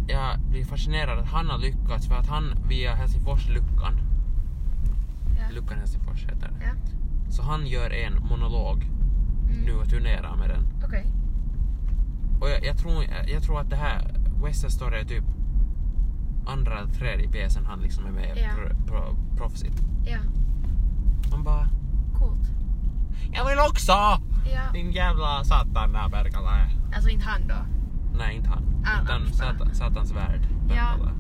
Jag 0.09 0.41
blir 0.51 0.65
fascinerad 0.65 1.19
att 1.19 1.27
han 1.29 1.47
har 1.51 1.59
lyckats 1.59 2.09
för 2.09 2.15
att 2.15 2.27
han 2.27 2.45
via 2.69 2.95
Helsingfors-luckan, 2.95 3.93
Ja. 5.39 5.55
luckan 5.55 5.79
Helsingfors 5.79 6.25
heter 6.25 6.49
det. 6.49 6.65
Ja. 6.65 6.73
Så 7.31 7.43
han 7.43 7.67
gör 7.67 7.91
en 7.91 8.13
monolog 8.29 8.91
Mm. 9.53 9.65
nu 9.65 9.73
och 9.73 9.89
turnerar 9.89 10.37
med 10.37 10.49
den. 10.49 10.63
Okej. 10.85 11.07
Och 12.41 12.49
jag, 12.51 12.65
jag, 12.65 12.79
tror, 12.79 13.05
jag 13.27 13.43
tror 13.43 13.61
att 13.61 13.71
det 13.71 13.77
här, 13.77 14.15
West 14.45 14.71
Story 14.71 15.01
är 15.01 15.05
typ 15.05 15.25
andra 16.53 16.79
eller 16.81 16.93
tredje 16.93 17.29
pjäsen 17.29 17.67
han 17.67 17.81
liksom 17.81 18.07
är 18.07 18.11
med 18.11 18.33
Ja. 18.37 18.49
pro, 18.55 18.87
pro, 18.87 19.17
proffsigt. 19.37 19.83
Ja. 20.07 20.19
Man 21.31 21.45
bara, 21.45 21.69
Coolt. 22.19 22.49
jag 23.33 23.49
vill 23.49 23.59
också! 23.71 23.93
Ja. 23.93 24.73
Din 24.73 24.93
jävla 24.93 25.45
satan 25.45 25.93
där 25.93 26.09
Bergala. 26.09 26.67
Alltså 26.95 27.09
inte 27.11 27.25
han 27.25 27.47
då. 27.49 27.55
Nej, 28.19 28.37
inte 28.37 28.49
han. 28.49 28.63
Ah, 28.87 29.03
Utan 29.05 29.23
ah, 29.23 29.31
satan, 29.33 29.75
satans 29.75 30.13
värld. 30.13 30.41
Ja. 30.69 30.75
Bergala. 30.75 31.13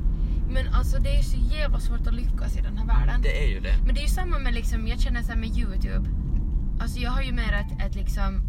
Men 0.52 0.74
alltså 0.74 0.98
det 0.98 1.16
är 1.18 1.22
så 1.22 1.36
jävla 1.36 1.80
svårt 1.80 2.06
att 2.06 2.14
lyckas 2.14 2.56
i 2.56 2.60
den 2.60 2.76
här 2.78 2.86
världen. 2.86 3.22
Det 3.22 3.44
är 3.44 3.48
ju 3.48 3.60
det. 3.60 3.74
Men 3.86 3.94
det 3.94 4.00
är 4.00 4.02
ju 4.02 4.08
samma 4.08 4.38
med 4.38 4.54
liksom, 4.54 4.88
jag 4.88 5.00
känner 5.00 5.22
så 5.22 5.32
här 5.32 5.38
med 5.38 5.48
Youtube. 5.58 6.08
Alltså 6.80 6.98
jag 7.00 7.10
har 7.10 7.22
ju 7.22 7.32
mer 7.32 7.52
ett, 7.52 7.86
ett 7.86 7.94
liksom, 7.94 8.42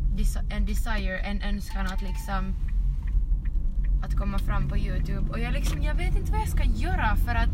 en 0.50 0.66
desire, 0.66 1.18
en 1.20 1.42
önskan 1.42 1.86
att 1.86 2.02
liksom 2.02 2.56
att 4.04 4.16
komma 4.16 4.40
fram 4.40 4.68
på 4.70 4.78
Youtube. 4.78 5.30
Och 5.30 5.40
jag 5.40 5.54
liksom, 5.54 5.82
jag 5.84 5.96
vet 5.96 6.16
inte 6.16 6.32
vad 6.32 6.42
jag 6.42 6.48
ska 6.50 6.64
göra 6.64 7.16
för 7.16 7.36
att 7.36 7.50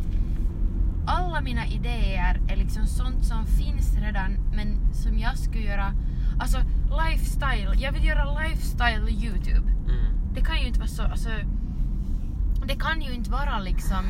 alla 1.08 1.42
mina 1.42 1.68
idéer 1.68 2.42
är 2.48 2.56
liksom 2.56 2.86
sånt 2.86 3.26
som 3.26 3.46
finns 3.46 3.96
redan 3.96 4.32
men 4.56 4.94
som 4.94 5.20
jag 5.20 5.38
skulle 5.38 5.64
göra. 5.64 5.94
Alltså 6.40 6.58
lifestyle, 7.10 7.74
jag 7.82 7.92
vill 7.92 8.06
göra 8.06 8.40
lifestyle 8.42 9.10
Youtube. 9.10 9.72
Mm. 9.72 10.34
Det 10.34 10.42
kan 10.42 10.62
ju 10.62 10.68
inte 10.68 10.80
vara 10.80 10.90
så, 10.90 11.04
alltså, 11.04 11.30
det 12.68 12.76
kan 12.76 13.02
ju 13.02 13.14
inte 13.14 13.32
vara 13.32 13.60
liksom 13.60 14.06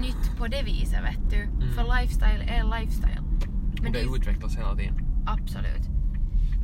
nytt 0.00 0.36
på 0.38 0.46
det 0.46 0.62
viset 0.62 1.02
vet 1.04 1.30
du. 1.30 1.42
Mm. 1.42 1.72
För 1.74 2.00
lifestyle 2.00 2.42
är 2.48 2.80
lifestyle. 2.80 3.20
Men 3.82 3.92
det 3.92 4.00
är- 4.00 4.16
utvecklas 4.16 4.56
hela 4.56 4.76
tiden. 4.76 4.94
Absolut. 5.26 5.88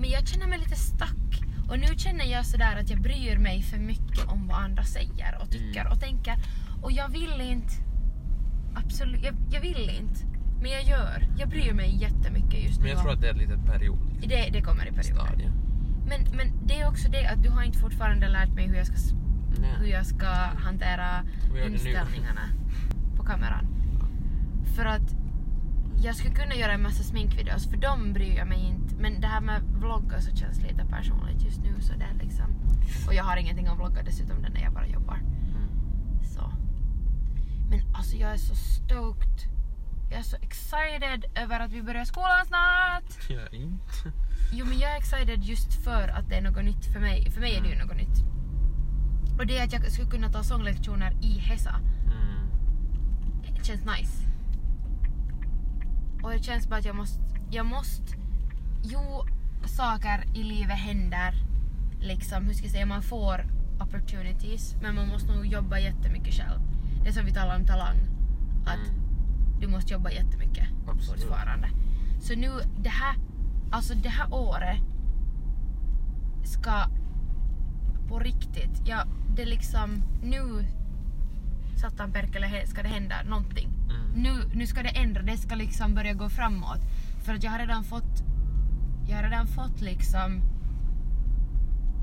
Men 0.01 0.11
jag 0.11 0.29
känner 0.29 0.47
mig 0.47 0.59
lite 0.59 0.77
stuck. 0.77 1.43
Och 1.71 1.79
nu 1.79 1.87
känner 1.97 2.25
jag 2.25 2.47
sådär 2.47 2.77
att 2.81 2.91
jag 2.91 3.01
bryr 3.01 3.39
mig 3.39 3.63
för 3.63 3.79
mycket 3.79 4.27
om 4.27 4.47
vad 4.49 4.59
andra 4.63 4.83
säger 4.85 5.39
och 5.43 5.51
tycker 5.51 5.81
Mm. 5.81 5.93
och 5.93 6.01
tänker. 6.01 6.35
Och 6.83 6.93
jag 6.93 7.09
vill 7.09 7.41
inte. 7.41 7.75
Absolut, 8.75 9.25
jag, 9.25 9.35
jag 9.51 9.61
vill 9.61 9.91
inte. 10.01 10.21
Men 10.63 10.71
jag 10.71 10.83
gör. 10.83 11.27
Jag 11.39 11.49
bryr 11.49 11.73
mig 11.73 11.97
jättemycket 11.97 12.63
just 12.65 12.77
nu. 12.79 12.83
Men 12.83 12.93
jag 12.93 13.01
tror 13.03 13.13
att 13.13 13.21
det 13.21 13.27
är 13.27 13.31
ett 13.33 13.37
litet 13.39 13.67
period. 13.67 13.99
det, 14.21 14.51
det 14.53 14.63
kommer 14.63 14.87
i 14.89 14.93
perioder. 14.93 15.03
Stadie. 15.27 15.51
Men, 16.09 16.37
men 16.37 16.67
det 16.67 16.81
är 16.81 16.89
också 16.89 17.09
det 17.11 17.27
att 17.27 17.43
du 17.43 17.49
har 17.51 17.63
inte 17.63 17.79
fortfarande 17.79 18.29
lärt 18.29 18.55
mig 18.55 18.67
hur 18.69 18.77
jag 18.77 18.87
ska, 18.87 18.97
hur 19.81 19.87
jag 19.87 20.07
ska 20.07 20.27
hantera 20.67 21.23
det 21.55 21.69
nu. 21.69 21.73
inställningarna 21.73 22.41
på 23.17 23.23
kameran. 23.25 23.67
För 24.77 24.85
att 24.85 25.15
jag 26.03 26.17
skulle 26.17 26.35
kunna 26.35 26.55
göra 26.55 26.73
en 26.73 26.83
massa 26.83 27.03
sminkvideos 27.03 27.71
för 27.71 27.77
de 27.77 28.13
bryr 28.13 28.37
jag 28.37 28.49
mig 28.49 28.67
inte. 28.67 28.95
Men 28.95 29.21
det 29.21 29.27
här 29.27 29.41
med 29.41 29.63
vlogga 29.63 30.21
så 30.21 30.37
känns 30.37 30.63
lite 30.63 30.85
personligt 30.85 31.43
just 31.43 31.61
nu 31.61 31.81
så 31.81 31.93
det 31.93 32.05
är 32.05 32.15
liksom... 32.25 32.55
Och 33.07 33.15
jag 33.15 33.25
har 33.25 33.37
ingenting 33.37 33.67
att 33.67 33.79
vlogga 33.79 34.03
dessutom 34.03 34.37
när 34.37 34.63
jag 34.63 34.73
bara 34.73 34.87
jobbar. 34.87 35.17
Mm. 35.17 35.69
Så. 36.23 36.53
Men 37.71 37.95
alltså 37.95 38.17
jag 38.17 38.33
är 38.33 38.37
så 38.37 38.55
stoked. 38.55 39.41
Jag 40.11 40.19
är 40.19 40.23
så 40.23 40.37
excited 40.37 41.25
över 41.35 41.61
att 41.61 41.73
vi 41.73 41.83
börjar 41.83 42.05
skolan 42.05 42.47
snart. 42.47 43.31
Jag 43.31 43.43
är 43.43 43.55
inte. 43.55 44.13
Jo 44.53 44.67
men 44.67 44.79
jag 44.79 44.93
är 44.93 44.97
excited 44.97 45.45
just 45.45 45.85
för 45.85 46.09
att 46.09 46.29
det 46.29 46.35
är 46.35 46.43
något 46.43 46.65
nytt 46.65 46.85
för 46.93 47.01
mig. 47.01 47.31
För 47.31 47.41
mig 47.41 47.57
är 47.57 47.63
det 47.63 47.69
ju 47.69 47.79
något 47.79 47.97
nytt. 47.97 48.25
Och 49.39 49.47
det 49.47 49.59
är 49.59 49.65
att 49.65 49.73
jag 49.73 49.93
skulle 49.93 50.11
kunna 50.11 50.29
ta 50.33 50.43
sånglektioner 50.43 51.13
i 51.23 51.39
Hesa. 51.39 51.75
Mm. 52.05 52.49
Det 53.57 53.65
känns 53.65 53.85
nice. 53.85 54.30
Och 56.23 56.31
det 56.31 56.43
känns 56.43 56.69
bara 56.69 56.79
att 56.79 56.85
jag 56.85 56.97
måste, 56.97 57.21
jag 57.51 57.67
måste, 57.67 58.17
jo 58.83 59.25
saker 59.67 60.25
i 60.35 60.43
livet 60.43 60.77
händer 60.79 61.35
liksom, 62.01 62.45
hur 62.47 62.53
ska 62.55 62.65
jag 62.65 62.73
säga, 62.73 62.87
man 62.87 63.03
får 63.03 63.45
opportunities 63.81 64.77
men 64.83 64.95
man 64.95 65.09
måste 65.09 65.33
nog 65.33 65.47
jobba 65.47 65.79
jättemycket 65.79 66.35
själv. 66.35 66.61
Det 67.03 67.09
är 67.09 67.13
som 67.13 67.25
vi 67.25 67.33
talar 67.33 67.57
om 67.57 67.65
talang. 67.67 67.97
Att 68.67 68.89
Mm. 68.89 69.61
du 69.61 69.69
måste 69.69 69.93
jobba 69.93 70.11
jättemycket 70.11 70.69
Absolut. 70.89 71.23
fortfarande. 71.23 71.69
Så 72.21 72.35
nu, 72.35 72.51
det 72.79 72.89
här, 72.89 73.15
alltså 73.71 73.95
det 73.95 74.09
här 74.09 74.35
året 74.35 74.79
ska 76.45 76.85
på 78.09 78.19
riktigt, 78.19 78.83
ja 78.85 79.05
det 79.37 79.45
liksom 79.45 80.03
nu 80.23 80.67
satan 81.81 82.13
perkele 82.13 82.67
ska 82.67 82.83
det 82.83 82.89
hända 82.89 83.15
någonting. 83.29 83.69
Mm. 83.91 84.23
Nu, 84.23 84.51
nu 84.55 84.67
ska 84.67 84.83
det 84.83 84.89
ändra, 84.89 85.23
det 85.23 85.37
ska 85.37 85.55
liksom 85.55 85.95
börja 85.95 86.13
gå 86.13 86.29
framåt. 86.29 86.81
För 87.25 87.35
att 87.35 87.43
jag 87.45 87.51
har 87.51 87.59
redan 87.59 87.85
fått, 87.85 88.23
jag 89.09 89.17
har 89.17 89.23
redan 89.23 89.47
fått 89.47 89.81
liksom 89.81 90.41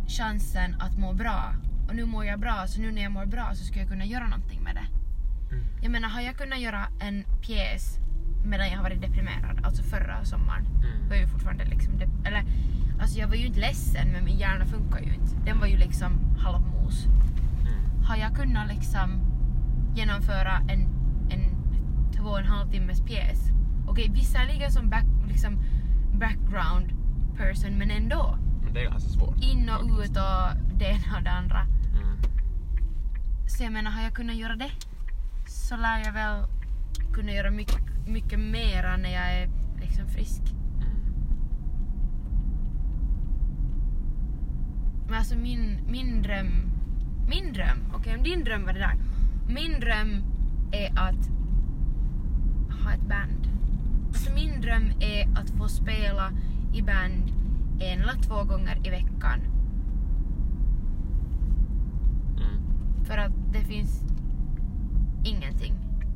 chansen 0.07 0.75
att 0.79 0.97
må 0.97 1.13
bra. 1.13 1.53
Och 1.89 1.95
nu 1.95 2.05
mår 2.05 2.25
jag 2.25 2.39
bra, 2.39 2.63
så 2.67 2.81
nu 2.81 2.91
när 2.91 3.01
jag 3.01 3.11
mår 3.11 3.25
bra 3.25 3.51
så 3.53 3.65
ska 3.65 3.79
jag 3.79 3.87
kunna 3.89 4.05
göra 4.05 4.27
någonting 4.27 4.63
med 4.63 4.75
det. 4.75 4.87
Mm. 5.55 5.65
Jag 5.81 5.91
menar, 5.91 6.09
har 6.09 6.21
jag 6.21 6.35
kunnat 6.37 6.59
göra 6.59 6.87
en 6.99 7.23
pjäs 7.41 7.97
medan 8.45 8.67
jag 8.67 8.75
har 8.77 8.83
varit 8.83 9.01
deprimerad, 9.01 9.65
alltså 9.65 9.83
förra 9.83 10.25
sommaren, 10.25 10.65
Mm. 10.65 11.07
var 11.09 11.15
jag 11.15 11.21
ju 11.23 11.27
fortfarande 11.27 11.65
liksom, 11.65 11.93
eller 12.25 12.43
alltså 13.01 13.19
jag 13.19 13.27
var 13.27 13.35
ju 13.35 13.45
inte 13.45 13.59
ledsen 13.59 14.07
men 14.11 14.25
min 14.25 14.37
hjärna 14.37 14.65
funkar 14.65 14.99
ju 14.99 15.13
inte. 15.13 15.35
Den 15.45 15.59
var 15.59 15.67
ju 15.67 15.77
liksom 15.77 16.37
halvmos. 16.39 17.05
Mm. 17.05 18.03
Har 18.03 18.17
jag 18.17 18.35
kunnat 18.35 18.67
liksom 18.67 19.21
genomföra 19.97 20.61
en, 20.67 20.81
en 21.29 21.57
två 22.11 22.29
och 22.29 22.39
en 22.39 22.45
halv 22.45 22.71
timmes 22.71 23.01
pjäs, 23.01 23.39
okej 23.87 24.11
visserligen 24.13 24.71
som 24.71 24.89
back, 24.89 25.05
liksom 25.27 25.59
background 26.13 26.93
person 27.37 27.77
men 27.77 27.91
ändå. 27.91 28.37
Men 28.63 28.73
det 28.73 28.81
är 28.81 28.89
ganska 28.89 29.09
svårt. 29.09 29.35
In 29.43 29.69
och 29.69 29.75
faktiskt. 29.75 30.11
ut 30.11 30.17
och 30.17 30.77
det 30.79 30.85
ena 30.85 31.17
och 31.17 31.23
det 31.23 31.31
andra. 31.31 31.61
Mm. 31.61 32.17
Så 33.47 33.63
jag 33.63 33.73
menar, 33.73 33.91
har 33.91 34.03
jag 34.03 34.13
kunnat 34.13 34.35
göra 34.35 34.55
det 34.55 34.71
så 35.47 35.77
lär 35.77 36.03
jag 36.05 36.13
väl 36.13 36.45
kunna 37.13 37.31
göra 37.31 37.51
mycket, 37.51 38.07
mycket 38.07 38.39
mera 38.39 38.97
när 38.97 39.13
jag 39.13 39.33
är 39.33 39.49
liksom 39.81 40.07
frisk. 40.07 40.41
Mm. 40.41 41.13
Men 45.07 45.17
alltså 45.17 45.37
min, 45.37 45.79
min 45.89 46.21
dröm, 46.21 46.47
min 47.29 47.53
dröm, 47.53 47.77
okej 47.93 48.17
om 48.17 48.23
din 48.23 48.43
dröm 48.43 48.65
var 48.65 48.73
det 48.73 48.79
där. 48.79 48.95
Min 49.47 49.79
dröm 49.79 50.23
är 50.71 50.91
att 50.91 51.29
ha 52.83 52.93
ett 52.93 53.07
band. 53.09 53.47
Alltså 54.07 54.33
min 54.33 54.61
dröm 54.61 54.91
är 54.99 55.39
att 55.39 55.49
få 55.49 55.67
spela 55.67 56.31
i 56.73 56.81
band 56.81 57.31
en 57.79 58.01
eller 58.01 58.21
två 58.21 58.43
gånger 58.43 58.87
i 58.87 58.89
veckan. 58.89 59.39
Mm. 62.37 63.05
För 63.05 63.17
att 63.17 63.31
det 63.53 63.63
finns 63.63 64.03
ingenting 65.25 65.73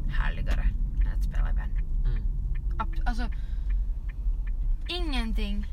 härligare 0.10 0.70
än 1.02 1.18
att 1.18 1.24
spela 1.24 1.52
i 1.52 1.54
band. 1.54 1.72
Mm. 2.06 2.24
Alltså, 3.06 3.30
ingenting 4.88 5.66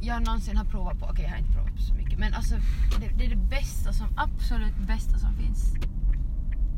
jag 0.00 0.26
någonsin 0.26 0.56
har 0.56 0.64
provat 0.64 0.98
på. 0.98 1.06
Okej, 1.06 1.24
jag 1.24 1.30
har 1.30 1.38
inte 1.38 1.52
provat 1.52 1.76
på 1.76 1.82
så 1.82 1.94
mycket. 1.94 2.18
Men 2.18 2.34
alltså, 2.34 2.54
det, 3.00 3.08
det 3.18 3.24
är 3.24 3.30
det 3.30 3.36
bästa 3.50 3.92
som, 3.92 4.08
absolut 4.16 4.76
bästa 4.86 5.18
som 5.18 5.36
finns. 5.36 5.74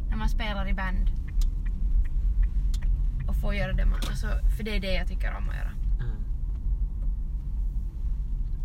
När 0.09 0.17
man 0.17 0.29
spelar 0.29 0.69
i 0.69 0.75
band. 0.75 1.11
Och 3.29 3.37
får 3.37 3.55
göra 3.55 3.73
det 3.73 3.87
man, 3.87 4.01
alltså, 4.09 4.27
för 4.57 4.65
det 4.65 4.77
är 4.77 4.81
det 4.81 4.93
jag 4.93 5.09
tycker 5.09 5.37
om 5.37 5.49
att 5.49 5.57
göra. 5.57 5.71
Mm. 6.01 6.25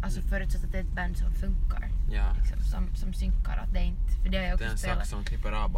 Alltså 0.03 0.21
förutsatt 0.21 0.63
att 0.63 0.71
det 0.71 0.77
är 0.77 0.83
ett 0.83 0.95
band 0.95 1.17
som 1.17 1.33
funkar. 1.33 1.89
Ja. 2.11 2.35
Liksom, 2.39 2.59
som, 2.61 2.95
som 2.95 3.13
synkar. 3.13 3.57
Att 3.57 3.73
det 3.73 3.79
är 3.79 3.83
inte, 3.83 4.13
för 4.23 4.29
det 4.29 4.37
har 4.37 4.45
jag 4.45 4.59
Det 4.59 4.65
är 4.65 4.71
också 4.73 4.87
en 4.87 4.91
spelat. 4.93 5.07
som 5.07 5.23
klipper 5.23 5.51
av. 5.51 5.71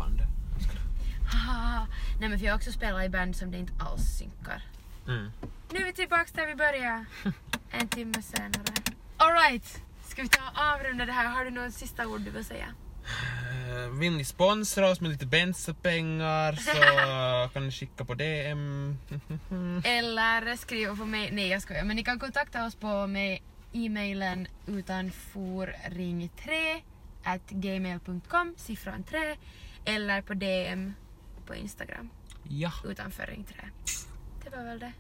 Haha. 1.32 1.88
Nej 2.20 2.30
men 2.30 2.40
för 2.40 2.46
jag 2.46 2.54
har 2.54 2.58
också 2.58 2.72
spelat 2.72 3.06
i 3.06 3.10
band 3.10 3.36
som 3.36 3.52
det 3.52 3.58
inte 3.58 3.74
alls 3.80 4.18
synkar. 4.18 4.64
Mm. 5.08 5.32
Nu 5.74 5.80
är 5.80 5.86
vi 5.86 5.94
tillbaks 5.94 6.32
där 6.32 6.48
vi 6.48 6.56
började. 6.56 7.06
En 7.72 7.88
timme 7.88 8.22
senare. 8.22 8.74
Alright, 9.18 9.84
ska 10.06 10.22
vi 10.22 10.28
ta 10.28 10.42
och 10.52 10.76
avrunda 10.76 11.06
det 11.06 11.12
här? 11.12 11.26
Har 11.26 11.46
du 11.46 11.52
något 11.52 11.74
sista 11.74 12.08
ord 12.08 12.22
du 12.22 12.32
vill 12.32 12.46
säga? 12.46 12.66
Eh, 13.76 13.90
Vill 14.00 14.14
ni 14.18 14.26
sponsra 14.26 14.90
oss 14.90 15.02
med 15.02 15.12
lite 15.12 15.26
bensapengar 15.26 16.54
så 16.54 16.72
kan 17.54 17.66
ni 17.66 17.72
skicka 17.72 18.06
på 18.06 18.14
DM. 18.14 18.98
Eller 19.86 20.56
skriva 20.56 20.96
på 20.96 21.06
mig. 21.06 21.32
Nej 21.32 21.48
jag 21.48 21.62
skojar. 21.62 21.84
Men 21.84 21.96
ni 21.96 22.04
kan 22.04 22.20
kontakta 22.20 22.66
oss 22.66 22.76
på 22.76 23.08
med 23.08 23.40
e-mailen 23.74 24.48
utanforring3 24.68 26.82
at 27.24 27.50
gmail.com, 27.50 28.54
siffran 28.58 29.04
3. 29.04 29.36
Eller 29.86 30.22
på 30.22 30.34
DM 30.34 30.94
på 31.46 31.56
Instagram, 31.56 32.10
Ja. 32.44 32.72
utanför 32.86 33.26
ring 33.26 33.44
3. 33.44 33.56
Det 34.44 34.50
var 34.58 34.64
väl 34.64 34.80
det. 34.80 34.92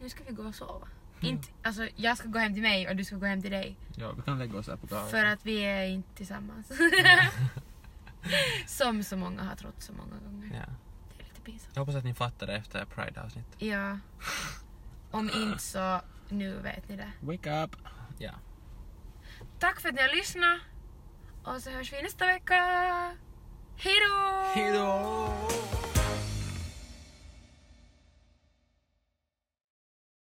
Nu 0.00 0.08
ska 0.08 0.24
vi 0.28 0.32
gå 0.34 0.42
och 0.42 0.54
sova. 0.54 0.88
Inte, 1.20 1.48
alltså 1.62 1.88
jag 1.96 2.18
ska 2.18 2.28
gå 2.28 2.38
hem 2.38 2.52
till 2.54 2.62
mig 2.62 2.88
och 2.88 2.96
du 2.96 3.04
ska 3.04 3.16
gå 3.16 3.26
hem 3.26 3.42
till 3.42 3.50
dig. 3.50 3.76
Ja, 3.96 4.12
vi 4.12 4.22
kan 4.22 4.38
lägga 4.38 4.58
oss 4.58 4.66
här 4.68 4.76
på 4.76 4.86
golvet. 4.86 5.10
För 5.10 5.24
att 5.24 5.46
vi 5.46 5.58
är 5.64 5.84
inte 5.86 6.14
tillsammans. 6.16 6.68
Som 8.66 9.02
så 9.04 9.16
många 9.16 9.42
har 9.42 9.56
trott 9.56 9.82
så 9.82 9.92
många 9.92 10.16
gånger. 10.24 10.46
ja. 10.54 10.72
Det 11.16 11.22
är 11.22 11.28
lite 11.28 11.40
pinsamt. 11.40 11.70
Jag 11.74 11.82
hoppas 11.82 11.94
att 11.94 12.04
ni 12.04 12.14
fattar 12.14 12.46
det 12.46 12.56
efter 12.56 12.84
Pride-avsnittet. 12.84 13.62
Ja. 13.62 13.98
Om 15.10 15.30
inte 15.34 15.58
så 15.62 16.00
nu 16.28 16.58
vet 16.58 16.88
ni 16.88 16.96
det. 16.96 17.12
Wake 17.20 17.62
up! 17.64 17.76
Ja. 18.18 18.32
Tack 19.58 19.80
för 19.80 19.88
att 19.88 19.94
ni 19.94 20.02
har 20.02 20.14
lyssnat. 20.16 20.60
Och 21.44 21.62
så 21.62 21.70
hörs 21.70 21.92
vi 21.92 22.02
nästa 22.02 22.26
vecka. 22.26 22.54
Hej 23.76 23.94
då! 24.08 24.44
Hejdå! 24.54 25.28